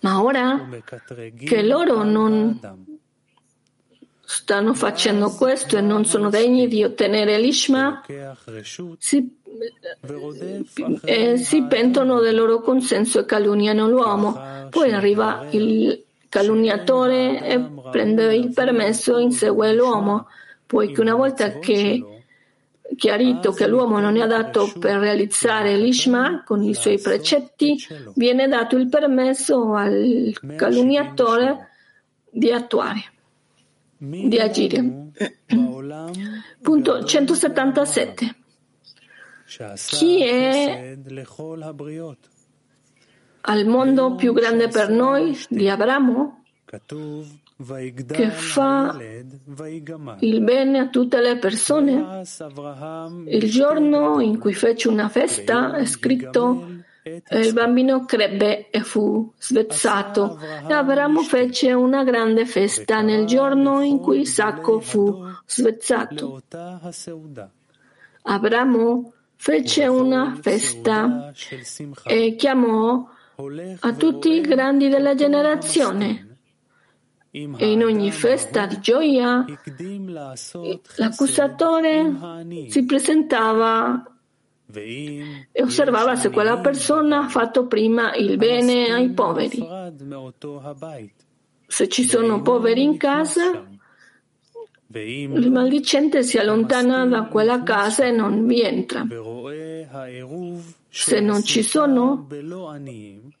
Ma 0.00 0.22
ora 0.22 0.68
che 1.44 1.62
loro 1.62 2.02
non 2.02 2.60
stanno 4.20 4.74
facendo 4.74 5.30
questo 5.30 5.76
e 5.76 5.80
non 5.80 6.04
sono 6.04 6.30
degni 6.30 6.68
di 6.68 6.84
ottenere 6.84 7.38
l'Ishma, 7.38 8.02
si, 8.98 9.38
eh, 11.04 11.36
si 11.36 11.62
pentono 11.64 12.20
del 12.20 12.34
loro 12.34 12.60
consenso 12.60 13.20
e 13.20 13.24
calunniano 13.26 13.88
l'uomo. 13.88 14.68
Poi 14.70 14.92
arriva 14.92 15.46
il 15.50 16.02
calunniatore 16.28 17.46
e 17.46 17.60
prende 17.90 18.34
il 18.34 18.52
permesso 18.52 19.18
e 19.18 19.22
insegue 19.22 19.74
l'uomo, 19.74 20.28
poiché 20.66 21.00
una 21.00 21.14
volta 21.14 21.58
che 21.58 22.11
chiarito 22.96 23.52
che 23.52 23.66
l'uomo 23.66 24.00
non 24.00 24.16
è 24.16 24.20
adatto 24.20 24.72
per 24.78 24.98
realizzare 24.98 25.76
l'Ishma 25.76 26.42
con 26.44 26.62
i 26.62 26.74
suoi 26.74 26.98
precetti, 27.00 27.76
viene 28.14 28.48
dato 28.48 28.76
il 28.76 28.88
permesso 28.88 29.74
al 29.74 30.32
calunniatore 30.56 31.68
di 32.30 32.50
attuare, 32.50 33.02
di 33.98 34.38
agire. 34.38 35.10
Punto 36.60 37.04
177. 37.04 38.36
Chi 39.86 40.22
è 40.24 40.96
al 43.42 43.66
mondo 43.66 44.14
più 44.14 44.32
grande 44.32 44.68
per 44.68 44.88
noi 44.88 45.38
di 45.48 45.68
Abramo? 45.68 46.44
Che 48.06 48.30
fa 48.30 48.96
il 50.20 50.40
bene 50.40 50.78
a 50.78 50.88
tutte 50.88 51.20
le 51.20 51.38
persone. 51.38 52.22
Il 53.26 53.50
giorno 53.50 54.20
in 54.20 54.38
cui 54.38 54.54
fece 54.54 54.88
una 54.88 55.08
festa 55.08 55.74
è 55.76 55.84
scritto 55.84 56.80
il 57.04 57.52
bambino 57.52 58.04
crebbe 58.04 58.70
e 58.70 58.82
fu 58.82 59.32
svezzato 59.36 60.38
e 60.68 60.72
Abramo 60.72 61.22
fece 61.22 61.72
una 61.72 62.04
grande 62.04 62.46
festa 62.46 63.00
nel 63.00 63.26
giorno 63.26 63.80
in 63.80 63.98
cui 63.98 64.20
Isacco 64.20 64.78
fu 64.78 65.24
svezzato. 65.44 66.42
Abramo 68.22 69.12
fece 69.34 69.86
una 69.88 70.38
festa 70.40 71.32
e 72.04 72.36
chiamò 72.36 73.08
a 73.80 73.92
tutti 73.94 74.30
i 74.30 74.40
grandi 74.40 74.88
della 74.88 75.16
generazione 75.16 76.31
in 77.34 77.82
ogni 77.82 78.10
festa 78.10 78.66
di 78.66 78.78
gioia 78.80 79.44
l'accusatore 80.96 82.12
si 82.68 82.84
presentava 82.84 84.04
e 84.70 85.62
osservava 85.62 86.14
se 86.16 86.30
quella 86.30 86.58
persona 86.58 87.24
ha 87.24 87.28
fatto 87.28 87.66
prima 87.66 88.14
il 88.14 88.36
bene 88.36 88.92
ai 88.92 89.10
poveri. 89.10 89.66
Se 91.66 91.88
ci 91.88 92.04
sono 92.04 92.42
poveri 92.42 92.82
in 92.82 92.98
casa, 92.98 93.66
il 94.94 95.50
maldicente 95.50 96.22
si 96.22 96.36
allontana 96.36 97.06
da 97.06 97.24
quella 97.24 97.62
casa 97.62 98.04
e 98.04 98.10
non 98.10 98.46
vi 98.46 98.60
entra. 98.60 99.06
Se 100.88 101.20
non 101.20 101.42
ci 101.42 101.62
sono, 101.62 102.26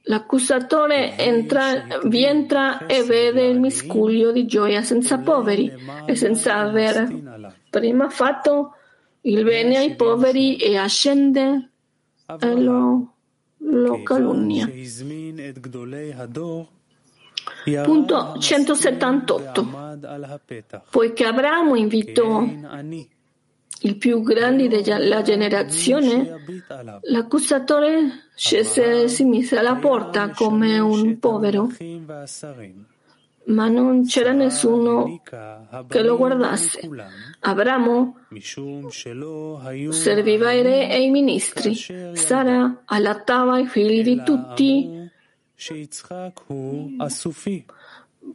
l'accusatore 0.02 1.16
entra, 1.18 1.86
vi 2.04 2.24
entra 2.24 2.86
e 2.86 3.02
vede 3.02 3.46
il 3.46 3.60
miscuglio 3.60 4.32
di 4.32 4.46
gioia 4.46 4.82
senza 4.82 5.18
poveri 5.18 5.72
e 6.06 6.14
senza 6.14 6.56
aver 6.56 7.52
prima 7.70 8.08
fatto 8.08 8.74
il 9.22 9.44
bene 9.44 9.76
ai 9.76 9.94
poveri 9.94 10.56
e 10.56 10.76
ascende 10.76 11.70
e 12.38 12.54
lo, 12.54 13.14
lo 13.58 14.02
calunnia. 14.02 14.68
Punto 17.84 18.38
178. 18.38 19.68
Poiché 20.90 21.24
Abramo 21.24 21.76
invitò 21.76 22.44
il 23.82 23.96
più 23.96 24.22
grande 24.22 24.68
della 24.68 25.22
generazione, 25.22 26.40
l'accusatore 27.02 28.28
scese 28.34 29.08
si 29.08 29.24
mise 29.24 29.58
alla 29.58 29.76
porta 29.76 30.30
come 30.30 30.78
un 30.78 31.18
povero, 31.18 31.68
ma 33.44 33.68
non 33.68 34.06
c'era 34.06 34.32
nessuno 34.32 35.20
che 35.88 36.02
lo 36.02 36.16
guardasse. 36.16 36.88
Abramo 37.40 38.16
serviva 39.90 40.48
ai 40.48 40.62
re 40.62 40.88
e 40.88 40.94
ai 40.94 41.10
ministri, 41.10 41.74
Sara 42.14 42.82
allattava 42.84 43.58
i 43.58 43.66
figli 43.66 44.02
di 44.02 44.22
tutti 44.22 45.10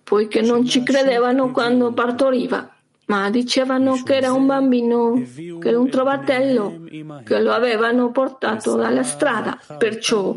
poiché 0.04 0.42
non 0.42 0.66
ci 0.66 0.84
credevano 0.84 1.52
quando 1.52 1.94
partoriva 1.94 2.77
ma 3.08 3.30
dicevano 3.30 4.02
che 4.04 4.16
era 4.16 4.32
un 4.32 4.46
bambino, 4.46 5.22
che 5.60 5.68
era 5.68 5.80
un 5.80 5.90
trovatello, 5.90 6.84
che 7.24 7.40
lo 7.42 7.52
avevano 7.52 8.12
portato 8.12 8.76
dalla 8.76 9.04
strada. 9.04 9.60
Perciò 9.78 10.36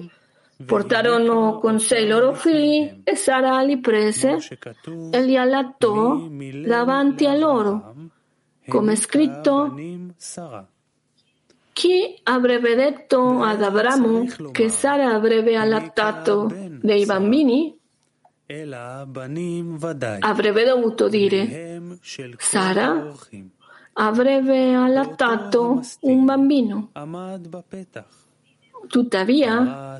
Portarono 0.64 1.58
con 1.58 1.80
sé 1.80 2.00
i 2.00 2.06
loro 2.06 2.34
figli 2.34 3.00
e 3.02 3.16
Sara 3.16 3.62
li 3.62 3.78
prese 3.80 4.36
e 5.10 5.22
li 5.22 5.34
allattò 5.36 6.28
davanti 6.66 7.24
a 7.24 7.34
loro, 7.34 7.94
come 8.68 8.92
è 8.92 8.96
scritto 8.96 9.74
chi 11.72 12.18
avrebbe 12.24 12.74
detto 12.74 13.40
ad 13.40 13.62
Abramo 13.62 14.26
che 14.52 14.68
Sara 14.68 15.14
avrebbe 15.14 15.56
allattato 15.56 16.52
dei 16.82 17.06
bambini? 17.06 17.79
Avrebbe 20.20 20.64
dovuto 20.64 21.08
dire 21.08 21.80
Sara 22.38 23.12
avrebbe 23.92 24.74
allattato 24.74 25.80
un 26.00 26.24
bambino. 26.24 26.90
Tuttavia, 28.88 29.98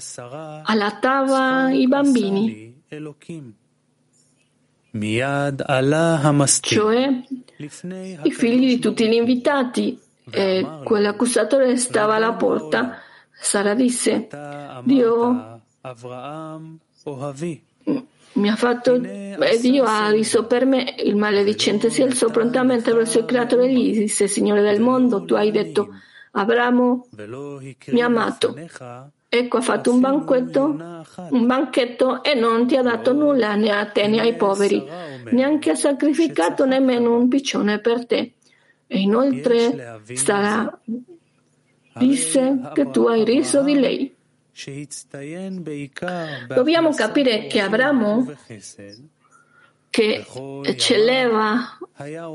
allattava 0.65 1.71
i 1.71 1.87
bambini, 1.87 2.83
cioè 6.75 7.23
i 7.59 8.31
figli 8.33 8.67
di 8.67 8.79
tutti 8.79 9.09
gli 9.09 9.13
invitati, 9.13 10.01
e 10.31 10.67
quell'accusatore 10.83 11.77
stava 11.77 12.15
alla 12.17 12.33
porta. 12.33 12.99
Sara 13.31 13.75
disse, 13.75 14.29
Dio 14.83 15.63
mi 18.41 18.49
ha 18.49 18.57
fatto, 18.57 18.95
e 18.95 19.59
Dio 19.61 19.85
ha 19.85 20.11
riso 20.11 20.47
per 20.47 20.67
me, 20.67 20.97
il 21.05 21.17
maledicente 21.17 21.91
si 21.91 22.03
alzò 22.03 22.31
prontamente 22.31 22.93
verso 22.93 23.21
il 23.21 23.25
creatore 23.27 23.67
e 23.67 23.73
gli 23.73 23.99
disse, 23.99 24.27
Signore 24.27 24.63
del 24.63 24.81
mondo, 24.81 25.25
tu 25.25 25.35
hai 25.35 25.51
detto, 25.51 25.91
Abramo 26.33 27.07
mi 27.87 28.01
ha 28.01 28.07
amato. 28.07 28.57
Ecco, 29.33 29.57
ha 29.57 29.61
fatto 29.61 29.93
un 29.93 30.01
banchetto, 30.01 31.05
un 31.31 31.47
banchetto 31.47 32.23
e 32.23 32.35
non 32.35 32.67
ti 32.67 32.77
ha 32.77 32.83
dato 32.83 33.13
nulla 33.13 33.55
né 33.55 33.71
a 33.71 33.87
te 33.87 34.09
né 34.09 34.21
ai 34.21 34.35
poveri, 34.35 34.85
neanche 35.31 35.71
ha 35.71 35.75
sacrificato 35.77 36.65
nemmeno 36.67 37.17
un 37.17 37.29
piccione 37.29 37.79
per 37.79 38.07
te. 38.07 38.33
E 38.87 38.99
inoltre 38.99 40.01
Sara 40.15 40.81
disse 41.95 42.59
che 42.75 42.91
tu 42.91 43.07
hai 43.07 43.25
riso 43.25 43.63
di 43.63 43.79
lei. 43.79 44.15
Dobbiamo 46.49 46.91
capire 46.91 47.47
che 47.47 47.61
Abramo, 47.61 48.33
che 49.91 50.27
eccelleva 50.65 51.79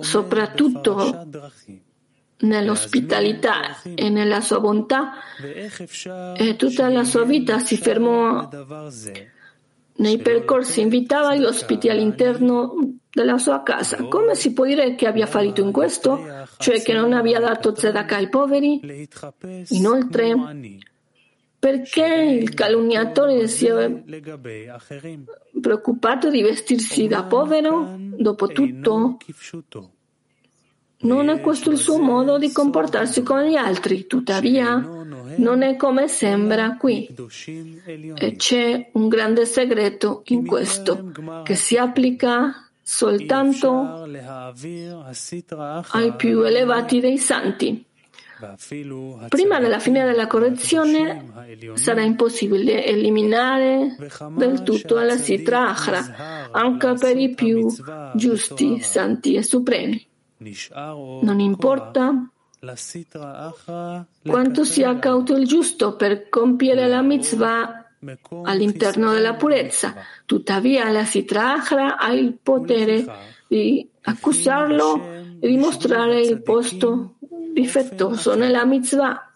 soprattutto 0.01 1.27
nell'ospitalità 2.37 3.81
e 3.83 4.09
nella 4.09 4.41
sua 4.41 4.59
bontà, 4.59 5.13
e 6.35 6.55
tutta 6.55 6.89
la 6.89 7.03
sua 7.03 7.23
vita 7.23 7.59
si 7.59 7.77
fermò 7.77 8.49
nei 9.97 10.17
percorsi, 10.17 10.81
invitava 10.81 11.35
gli 11.35 11.43
ospiti 11.43 11.89
all'interno 11.89 12.97
della 13.09 13.37
sua 13.37 13.63
casa. 13.63 14.03
Come 14.03 14.35
si 14.35 14.51
può 14.51 14.65
dire 14.65 14.95
che 14.95 15.07
abbia 15.07 15.25
fallito 15.25 15.61
in 15.61 15.71
questo? 15.71 16.19
Cioè 16.57 16.81
che 16.81 16.91
non 16.93 17.13
abbia 17.13 17.39
dato 17.39 17.71
tzedakah 17.71 18.17
ai 18.17 18.27
poveri? 18.27 19.07
Inoltre, 19.69 20.35
perché 21.65 22.05
il 22.05 22.53
calunniatore 22.53 23.47
si 23.47 23.65
è 23.65 23.91
preoccupato 25.59 26.29
di 26.29 26.43
vestirsi 26.43 27.07
da 27.07 27.23
povero? 27.23 27.95
Dopotutto, 27.97 29.17
non 30.99 31.29
è 31.29 31.41
questo 31.41 31.71
il 31.71 31.77
suo 31.77 31.97
modo 31.97 32.37
di 32.37 32.51
comportarsi 32.51 33.23
con 33.23 33.45
gli 33.45 33.55
altri, 33.55 34.05
tuttavia 34.05 34.75
non 35.37 35.63
è 35.63 35.75
come 35.75 36.07
sembra 36.07 36.77
qui. 36.77 37.09
E 38.13 38.35
c'è 38.35 38.89
un 38.91 39.07
grande 39.07 39.47
segreto 39.47 40.21
in 40.25 40.45
questo, 40.45 41.11
che 41.43 41.55
si 41.55 41.77
applica 41.77 42.69
soltanto 42.79 44.07
ai 45.93 46.13
più 46.15 46.43
elevati 46.43 46.99
dei 46.99 47.17
santi. 47.17 47.84
Prima 49.29 49.59
della 49.59 49.79
fine 49.79 50.03
della 50.03 50.27
correzione 50.27 51.53
sarà 51.75 52.01
impossibile 52.01 52.85
eliminare 52.85 53.95
del 54.35 54.61
tutto 54.63 54.99
la 54.99 55.15
Sitra 55.15 55.69
Achra, 55.69 56.49
anche 56.51 56.93
per 56.99 57.17
i 57.17 57.33
più 57.33 57.73
giusti, 58.13 58.81
santi 58.81 59.35
e 59.35 59.43
supremi. 59.43 60.05
Non 60.37 61.39
importa 61.39 62.29
quanto 64.23 64.63
sia 64.63 64.99
cauto 64.99 65.35
il 65.35 65.47
giusto 65.47 65.95
per 65.95 66.27
compiere 66.29 66.87
la 66.87 67.01
mitzvah 67.01 67.91
all'interno 68.43 69.13
della 69.13 69.35
purezza. 69.35 69.95
Tuttavia 70.25 70.89
la 70.91 71.05
Sitra 71.05 71.53
Achra 71.53 71.97
ha 71.97 72.11
il 72.11 72.37
potere 72.41 73.05
di 73.47 73.87
accusarlo 74.01 75.23
e 75.39 75.47
dimostrare 75.47 76.21
il 76.21 76.41
posto 76.41 77.14
difettoso 77.55 78.35
nella 78.35 78.65
mitzvah. 78.65 79.31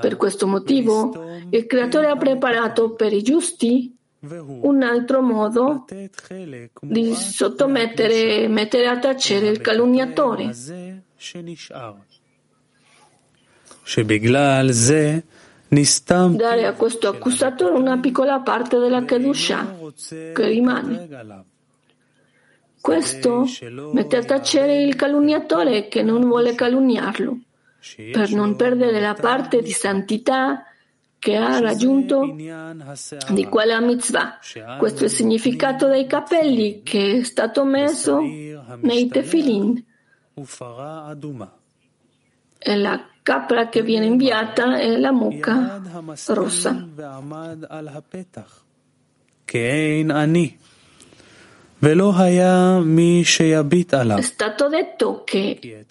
Per 0.00 0.16
questo 0.16 0.46
motivo 0.46 1.40
il 1.48 1.64
Creatore 1.66 2.08
ha 2.08 2.16
preparato 2.16 2.92
per 2.92 3.12
i 3.14 3.22
giusti 3.22 3.96
un 4.20 4.82
altro 4.82 5.22
modo 5.22 5.86
di 6.82 7.14
sottomettere 7.14 8.42
e 8.42 8.48
mettere 8.48 8.86
a 8.86 8.98
tacere 8.98 9.48
il 9.48 9.60
calunniatore. 9.62 10.54
Dare 16.36 16.66
a 16.66 16.72
questo 16.74 17.08
accusatore 17.08 17.74
una 17.74 17.98
piccola 17.98 18.40
parte 18.40 18.78
della 18.78 19.04
Kedusha 19.04 19.76
che 20.08 20.46
rimane. 20.46 21.50
Questo 22.82 23.46
mette 23.92 24.16
a 24.16 24.24
tacere 24.24 24.82
il 24.82 24.96
calunniatore 24.96 25.86
che 25.86 26.02
non 26.02 26.26
vuole 26.26 26.56
calunniarlo, 26.56 27.38
per 28.10 28.32
non 28.32 28.56
perdere 28.56 29.00
la 29.00 29.14
parte 29.14 29.62
di 29.62 29.70
santità 29.70 30.64
che 31.20 31.36
ha 31.36 31.60
raggiunto 31.60 32.34
di 32.34 33.44
quella 33.44 33.80
mitzvah. 33.80 34.40
Questo 34.78 35.02
è 35.02 35.04
il 35.04 35.10
significato 35.10 35.86
dei 35.86 36.08
capelli 36.08 36.82
che 36.82 37.18
è 37.18 37.22
stato 37.22 37.64
messo 37.64 38.18
nei 38.18 39.06
tefilin. 39.06 39.84
E 42.58 42.76
la 42.76 43.06
capra 43.22 43.68
che 43.68 43.82
viene 43.82 44.06
inviata 44.06 44.80
è 44.80 44.96
la 44.96 45.12
mucca 45.12 45.80
rossa. 46.26 46.88
È 54.16 54.22
stato 54.22 54.68
detto 54.68 55.24
che 55.24 55.84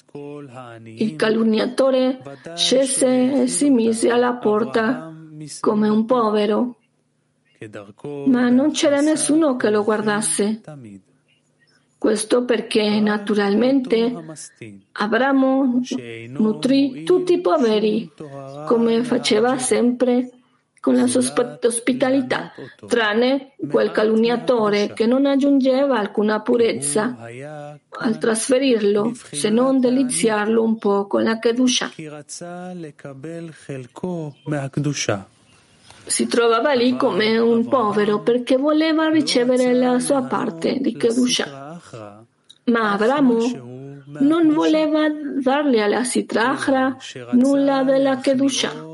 il 0.84 1.16
calunniatore 1.18 2.22
scese 2.56 3.42
e 3.42 3.48
si 3.48 3.70
mise 3.70 4.10
alla 4.10 4.36
porta 4.36 5.14
come 5.60 5.90
un 5.90 6.06
povero, 6.06 6.78
ma 8.28 8.48
non 8.48 8.72
c'era 8.72 9.02
nessuno 9.02 9.58
che 9.58 9.70
lo 9.70 9.84
guardasse. 9.84 10.62
Questo 11.98 12.46
perché 12.46 13.02
naturalmente 13.02 14.14
Abramo 14.94 15.82
nutrì 16.30 17.04
tutti 17.04 17.34
i 17.34 17.42
poveri, 17.42 18.10
come 18.66 19.04
faceva 19.04 19.58
sempre 19.58 20.41
con 20.82 20.96
la 20.96 21.06
sua 21.06 21.22
ospitalità, 21.62 22.54
tranne 22.88 23.54
quel 23.70 23.92
calunniatore 23.92 24.94
che 24.94 25.06
non 25.06 25.28
aggiungeva 25.28 26.00
alcuna 26.00 26.42
purezza 26.42 27.16
al 27.90 28.18
trasferirlo, 28.18 29.14
se 29.14 29.52
non 29.52 29.80
deliziarlo 29.80 30.64
un 30.64 30.80
po' 30.80 31.06
con 31.06 31.22
la 31.22 31.38
Kedusha. 31.38 31.92
Si 36.04 36.26
trovava 36.26 36.74
lì 36.74 36.98
come 36.98 37.38
un 37.38 37.68
povero 37.68 38.22
perché 38.22 38.58
voleva 38.58 39.08
ricevere 39.08 39.74
la 39.74 40.00
sua 40.00 40.24
parte 40.24 40.80
di 40.80 40.98
Kedusha. 40.98 41.80
Ma 42.64 42.92
Abramo 42.94 43.38
non 44.20 44.52
voleva 44.52 45.08
darle 45.40 45.84
alla 45.84 46.04
Sitrachra 46.04 46.98
nulla 47.34 47.84
della 47.84 48.18
Kedusha 48.18 48.90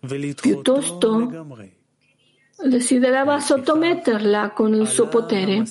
Piuttosto 0.00 1.46
desiderava 2.64 3.38
sottometterla 3.38 4.50
con 4.50 4.74
il 4.74 4.86
suo 4.86 5.08
potere 5.08 5.64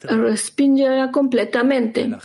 respingerla 0.00 1.10
completamente. 1.10 2.18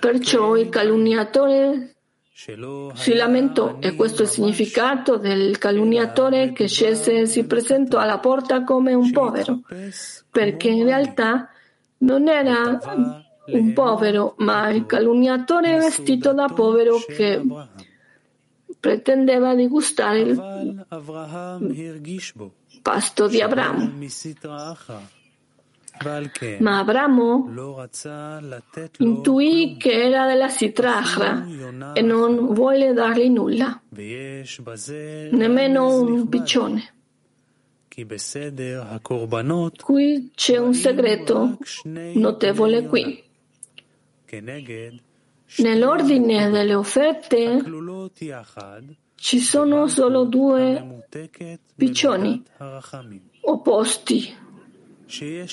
Perciò 0.00 0.56
il 0.56 0.68
calunniatore 0.68 1.94
si 2.94 3.14
lamentò 3.14 3.76
e 3.78 3.94
questo 3.94 4.22
è 4.22 4.24
il 4.24 4.30
significato 4.30 5.16
del 5.16 5.58
calunniatore 5.58 6.52
che 6.52 6.66
scese 6.66 7.20
e 7.20 7.26
si 7.26 7.44
presentò 7.44 7.98
alla 7.98 8.18
porta 8.18 8.64
come 8.64 8.94
un 8.94 9.12
povero, 9.12 9.60
perché 10.30 10.68
in 10.68 10.84
realtà 10.84 11.48
non 11.98 12.26
era 12.26 13.21
un 13.46 13.72
povero, 13.72 14.34
ma 14.38 14.70
il 14.70 14.86
calunniatore 14.86 15.78
vestito 15.78 16.32
da 16.32 16.48
povero 16.48 16.98
che 16.98 17.40
pretendeva 18.78 19.54
di 19.54 19.68
gustare 19.68 20.20
il 20.20 20.86
pasto 22.82 23.28
di 23.28 23.40
Abramo. 23.40 23.92
Ma 26.58 26.78
Abramo 26.78 27.48
intuì 28.98 29.76
che 29.78 29.92
era 29.92 30.26
della 30.26 30.48
Sitrachra 30.48 31.46
e 31.92 32.00
non 32.00 32.54
vuole 32.54 32.92
dargli 32.92 33.28
nulla, 33.28 33.80
nemmeno 35.30 36.00
un 36.00 36.28
piccione. 36.28 36.94
Qui 39.80 40.30
c'è 40.34 40.56
un 40.56 40.74
segreto 40.74 41.58
notevole 41.84 42.86
qui. 42.86 43.21
Nell'ordine 45.58 46.48
delle 46.48 46.74
offerte 46.74 47.62
ci 49.16 49.38
sono 49.40 49.86
solo 49.88 50.24
due 50.24 51.06
piccioni 51.76 52.42
opposti, 53.42 54.34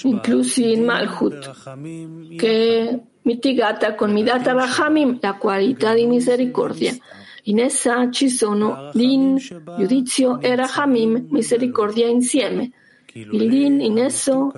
inclusi 0.04 0.72
in 0.72 0.86
Malchut, 0.86 2.38
che 2.38 2.88
è 2.88 3.00
mitigata 3.24 3.96
con 3.96 4.14
Midata 4.14 4.54
Rahamim, 4.54 5.18
la 5.20 5.34
qualità 5.34 5.94
di 5.94 6.06
misericordia. 6.06 6.96
In 7.44 7.60
essa 7.60 8.10
ci 8.12 8.30
sono 8.30 8.92
Din, 8.94 9.38
giudizio, 9.78 10.40
e 10.40 10.56
Rahamim, 10.56 11.28
misericordia 11.32 12.08
insieme. 12.08 12.72
Il 13.12 13.50
Din 13.50 13.82
in 13.82 13.98
esso 13.98 14.54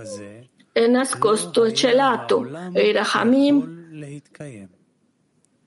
è 0.72 0.86
nascosto 0.86 1.64
e 1.64 1.74
celato, 1.74 2.48
e 2.72 2.88
i 2.88 2.92
Rahamim 2.92 3.80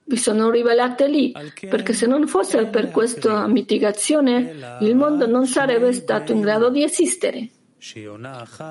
vi 0.07 0.17
sono 0.17 0.51
rivelate 0.51 1.07
lì, 1.07 1.33
perché 1.67 1.93
se 1.93 2.05
non 2.05 2.27
fosse 2.27 2.67
per 2.67 2.91
questa 2.91 3.47
mitigazione, 3.47 4.77
il 4.81 4.95
mondo 4.95 5.25
non 5.25 5.47
sarebbe 5.47 5.91
stato 5.93 6.31
in 6.31 6.41
grado 6.41 6.69
di 6.69 6.83
esistere. 6.83 7.49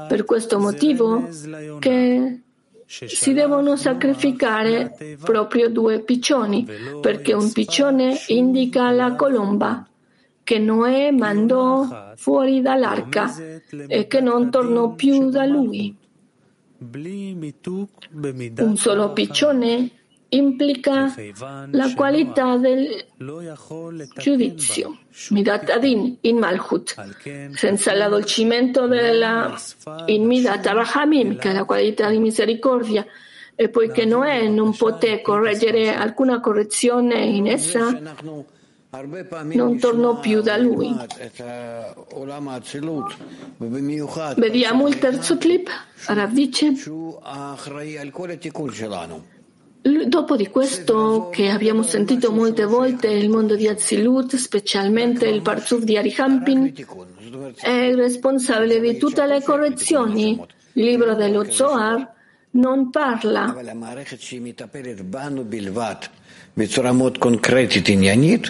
Per 0.09 0.25
questo 0.25 0.59
motivo 0.59 1.29
che 1.81 2.41
si 2.87 3.33
devono 3.33 3.77
sacrificare 3.77 5.17
proprio 5.21 5.69
due 5.69 6.01
piccioni, 6.01 6.67
perché 7.01 7.33
un 7.33 7.51
piccione 7.53 8.17
indica 8.29 8.91
la 8.91 9.15
colomba 9.15 9.89
che 10.45 10.59
Noè 10.59 11.11
mandò 11.11 12.13
fuori 12.17 12.61
dall'arca 12.61 13.35
e 13.89 14.07
che 14.07 14.21
non 14.21 14.51
tornò 14.51 14.95
più 14.95 15.31
da 15.31 15.47
lui. 15.47 15.97
Un 18.59 18.77
solo 18.77 19.13
piccione 19.13 19.91
implica 20.31 21.15
la 21.71 21.95
qualità 21.95 22.57
del 22.57 23.05
giudizio, 24.17 24.99
Midat 25.31 25.71
Adin, 25.71 26.17
in 26.23 26.39
Malchut, 26.39 26.95
senza 27.55 27.95
l'addolcimento 27.95 28.87
della 28.87 29.55
in 30.07 30.27
Midat 30.27 30.67
Rahamim, 30.67 31.37
che 31.37 31.51
è 31.51 31.53
la 31.53 31.65
qualità 31.65 32.11
di 32.11 32.19
misericordia, 32.19 33.07
e 33.55 33.69
poiché 33.69 34.05
Noè 34.05 34.49
non 34.49 34.77
poté 34.77 35.21
correggere 35.21 35.95
alcuna 35.95 36.41
correzione 36.41 37.25
in 37.25 37.47
essa, 37.47 37.97
non 39.55 39.79
tornò 39.79 40.21
più 40.21 40.41
da 40.41 40.57
lui. 40.57 40.95
Vediamo 44.37 44.89
il 44.89 44.99
terzo 44.99 45.37
clip. 45.37 45.69
Rav 46.07 46.33
dice 46.33 46.73
Dopo 50.07 50.37
di 50.37 50.49
questo, 50.49 51.29
che 51.31 51.51
abbiamo 51.51 51.83
sentito 51.83 52.33
molte 52.33 52.65
volte, 52.65 53.09
il 53.09 53.29
mondo 53.29 53.55
di 53.55 53.69
Azilut, 53.69 54.37
specialmente 54.37 55.27
il 55.27 55.43
Parzuf 55.43 55.83
di 55.83 55.99
Arihampin, 55.99 56.73
è 57.61 57.95
responsabile 57.95 58.81
di 58.81 58.97
tutte 58.97 59.27
le 59.27 59.43
correzioni. 59.43 60.41
Il 60.73 60.85
libro 60.85 61.15
dello 61.15 61.45
Zohar 61.51 62.14
non 62.55 62.91
parla 62.91 63.55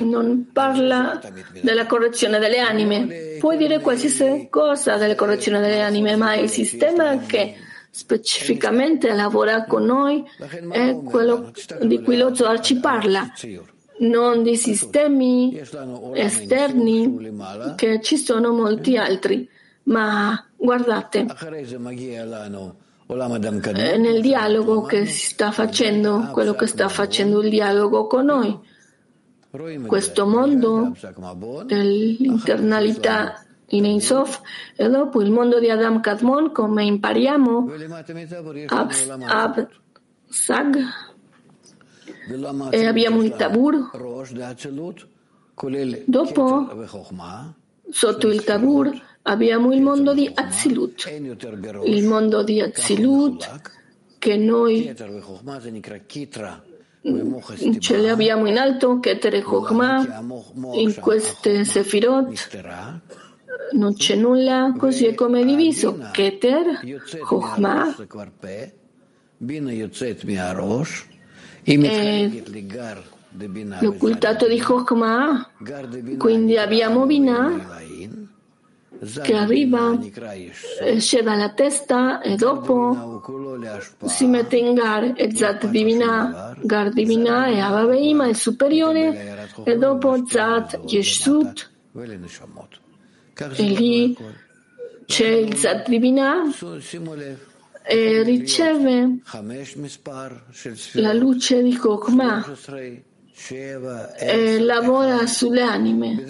non 0.01 0.51
parla 0.53 1.21
della 1.63 1.87
correzione 1.87 2.39
delle 2.39 2.59
anime. 2.59 3.37
Puoi 3.39 3.57
dire 3.57 3.81
qualsiasi 3.81 4.49
cosa 4.51 4.97
della 4.97 5.15
correzione 5.15 5.61
delle 5.61 5.81
anime, 5.81 6.17
ma 6.17 6.35
il 6.35 6.51
sistema 6.51 7.19
che 7.21 7.55
specificamente 7.91 9.11
lavora 9.15 9.65
con 9.65 9.85
noi 9.85 10.23
è 10.71 10.99
quello 11.03 11.51
di 11.81 12.03
cui 12.03 12.19
lo 12.19 12.35
Zohar 12.35 12.61
ci 12.61 12.77
parla, 12.77 13.33
non 14.01 14.43
di 14.43 14.57
sistemi 14.57 15.59
esterni, 16.13 17.33
che 17.77 18.01
ci 18.03 18.19
sono 18.19 18.53
molti 18.53 18.99
altri. 18.99 19.49
Ma 19.85 20.47
guardate, 20.57 21.27
nel 23.97 24.21
dialogo 24.21 24.83
che 24.83 25.07
si 25.07 25.27
sta 25.27 25.51
facendo, 25.51 26.29
quello 26.33 26.55
che 26.55 26.67
sta 26.67 26.89
facendo 26.89 27.41
il 27.43 27.51
dialogo 27.51 28.07
con 28.07 28.25
noi, 28.25 28.59
questo 29.87 30.27
mondo 30.27 30.93
dell'internalità 31.65 33.45
in 33.69 33.85
Einsof 33.85 34.41
e 34.77 34.89
dopo 34.89 35.23
il 35.23 35.31
mondo 35.31 35.59
di 35.61 35.71
Adam 35.71 36.01
Kadmon 36.01 36.53
come 36.53 36.85
impariamo? 36.85 37.71
Ab, 38.67 38.93
Ab 39.23 39.69
Sag. 40.29 40.79
E 42.71 42.87
abbiamo 42.87 43.23
il 43.23 43.37
Tabur. 43.37 43.91
Dopo 46.07 46.89
sotto 47.91 48.29
il 48.29 48.45
Tabur 48.45 48.91
abbiamo 49.27 49.73
il 49.73 49.81
mondo 49.81 50.13
di 50.15 50.31
Azilut 50.33 51.11
il 51.85 52.05
mondo 52.05 52.43
di 52.43 52.61
Azilut 52.61 53.61
che 54.19 54.37
noi 54.37 54.95
ce 57.79 57.97
le 57.99 58.11
abbiamo 58.11 58.47
in 58.47 58.57
alto 58.57 58.99
Keter 58.99 59.35
e 59.35 59.43
Chokhmah 59.43 60.25
in 60.73 60.95
queste 60.95 61.65
Sefirot. 61.65 62.33
Non 63.73 63.95
c'è 63.95 64.15
nulla 64.15 64.73
così 64.77 65.07
è 65.07 65.15
come 65.15 65.45
diviso. 65.45 65.99
Keter, 66.13 66.81
Chokhmah 67.21 67.95
l'occultato 73.81 74.49
di 74.49 74.59
Chokhmah. 74.59 75.51
Quindi 76.17 76.57
abbiamo 76.57 77.05
Binah 77.05 77.83
che 79.23 79.35
arriva, 79.35 79.99
esce 80.81 81.23
dalla 81.23 81.53
testa 81.53 82.21
e 82.21 82.37
dopo 82.37 83.21
si 84.05 84.27
mette 84.27 84.57
in 84.57 84.75
Gar 84.75 85.13
e 85.17 85.35
Zat 85.35 85.67
divina, 85.67 86.57
Gar 86.63 86.91
divina 86.91 87.47
e 87.49 87.61
Avaveima 87.61 88.29
è 88.29 88.33
superiore 88.33 89.49
e 89.65 89.77
dopo 89.77 90.27
Zat 90.27 90.81
Yeshut 90.87 91.71
e 93.57 93.63
lì 93.65 94.17
c'è 95.07 95.29
il 95.29 95.57
Zat 95.57 95.89
Divina 95.89 96.43
e 97.87 98.23
riceve 98.23 99.19
la 100.93 101.13
luce 101.13 101.63
di 101.63 101.77
Kokma 101.77 102.45
e 104.17 104.61
lavora 104.61 105.27
sulle 105.27 105.63
anime. 105.63 106.25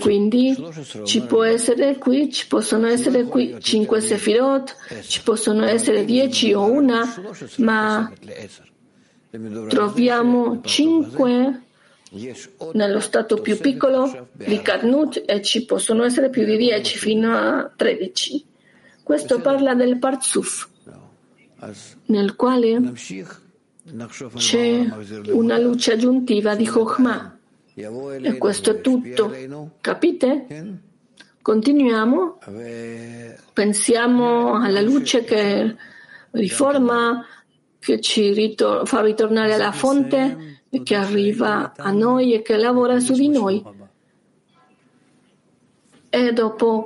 Quindi 0.00 0.56
ci 1.04 1.20
può 1.22 1.44
essere 1.44 1.96
qui, 1.96 2.32
ci 2.32 2.46
possono 2.46 2.86
essere 2.86 3.24
qui 3.24 3.56
5 3.58 4.00
sefirot, 4.00 4.76
ci 5.02 5.22
possono 5.22 5.64
essere 5.64 6.04
10 6.04 6.52
o 6.54 6.70
una, 6.70 7.14
ma 7.58 8.12
troviamo 9.68 10.60
5 10.62 11.60
nello 12.72 13.00
stato 13.00 13.36
più 13.40 13.58
piccolo 13.58 14.28
di 14.32 14.60
Karnut 14.62 15.22
e 15.26 15.42
ci 15.42 15.64
possono 15.64 16.04
essere 16.04 16.30
più 16.30 16.44
di 16.44 16.56
10 16.56 16.98
fino 16.98 17.34
a 17.34 17.70
13. 17.74 18.44
Questo 19.02 19.40
parla 19.40 19.74
del 19.74 19.98
Parzuf, 19.98 20.68
nel 22.06 22.34
quale 22.34 22.92
c'è 24.36 24.86
una 25.28 25.58
luce 25.58 25.92
aggiuntiva 25.92 26.54
di 26.56 26.66
Chokhmah. 26.66 27.35
E 27.78 28.38
questo 28.38 28.70
è 28.70 28.80
tutto. 28.80 29.30
Capite? 29.82 30.80
Continuiamo. 31.42 32.38
Pensiamo 33.52 34.54
alla 34.54 34.80
luce 34.80 35.24
che 35.24 35.76
riforma, 36.30 37.22
che 37.78 38.00
ci 38.00 38.32
ritor- 38.32 38.88
fa 38.88 39.02
ritornare 39.02 39.52
alla 39.52 39.72
fonte 39.72 40.62
che 40.82 40.94
arriva 40.94 41.74
a 41.76 41.90
noi 41.90 42.32
e 42.32 42.40
che 42.40 42.56
lavora 42.56 42.98
su 42.98 43.12
di 43.12 43.28
noi. 43.28 43.62
E 46.08 46.32
dopo 46.32 46.84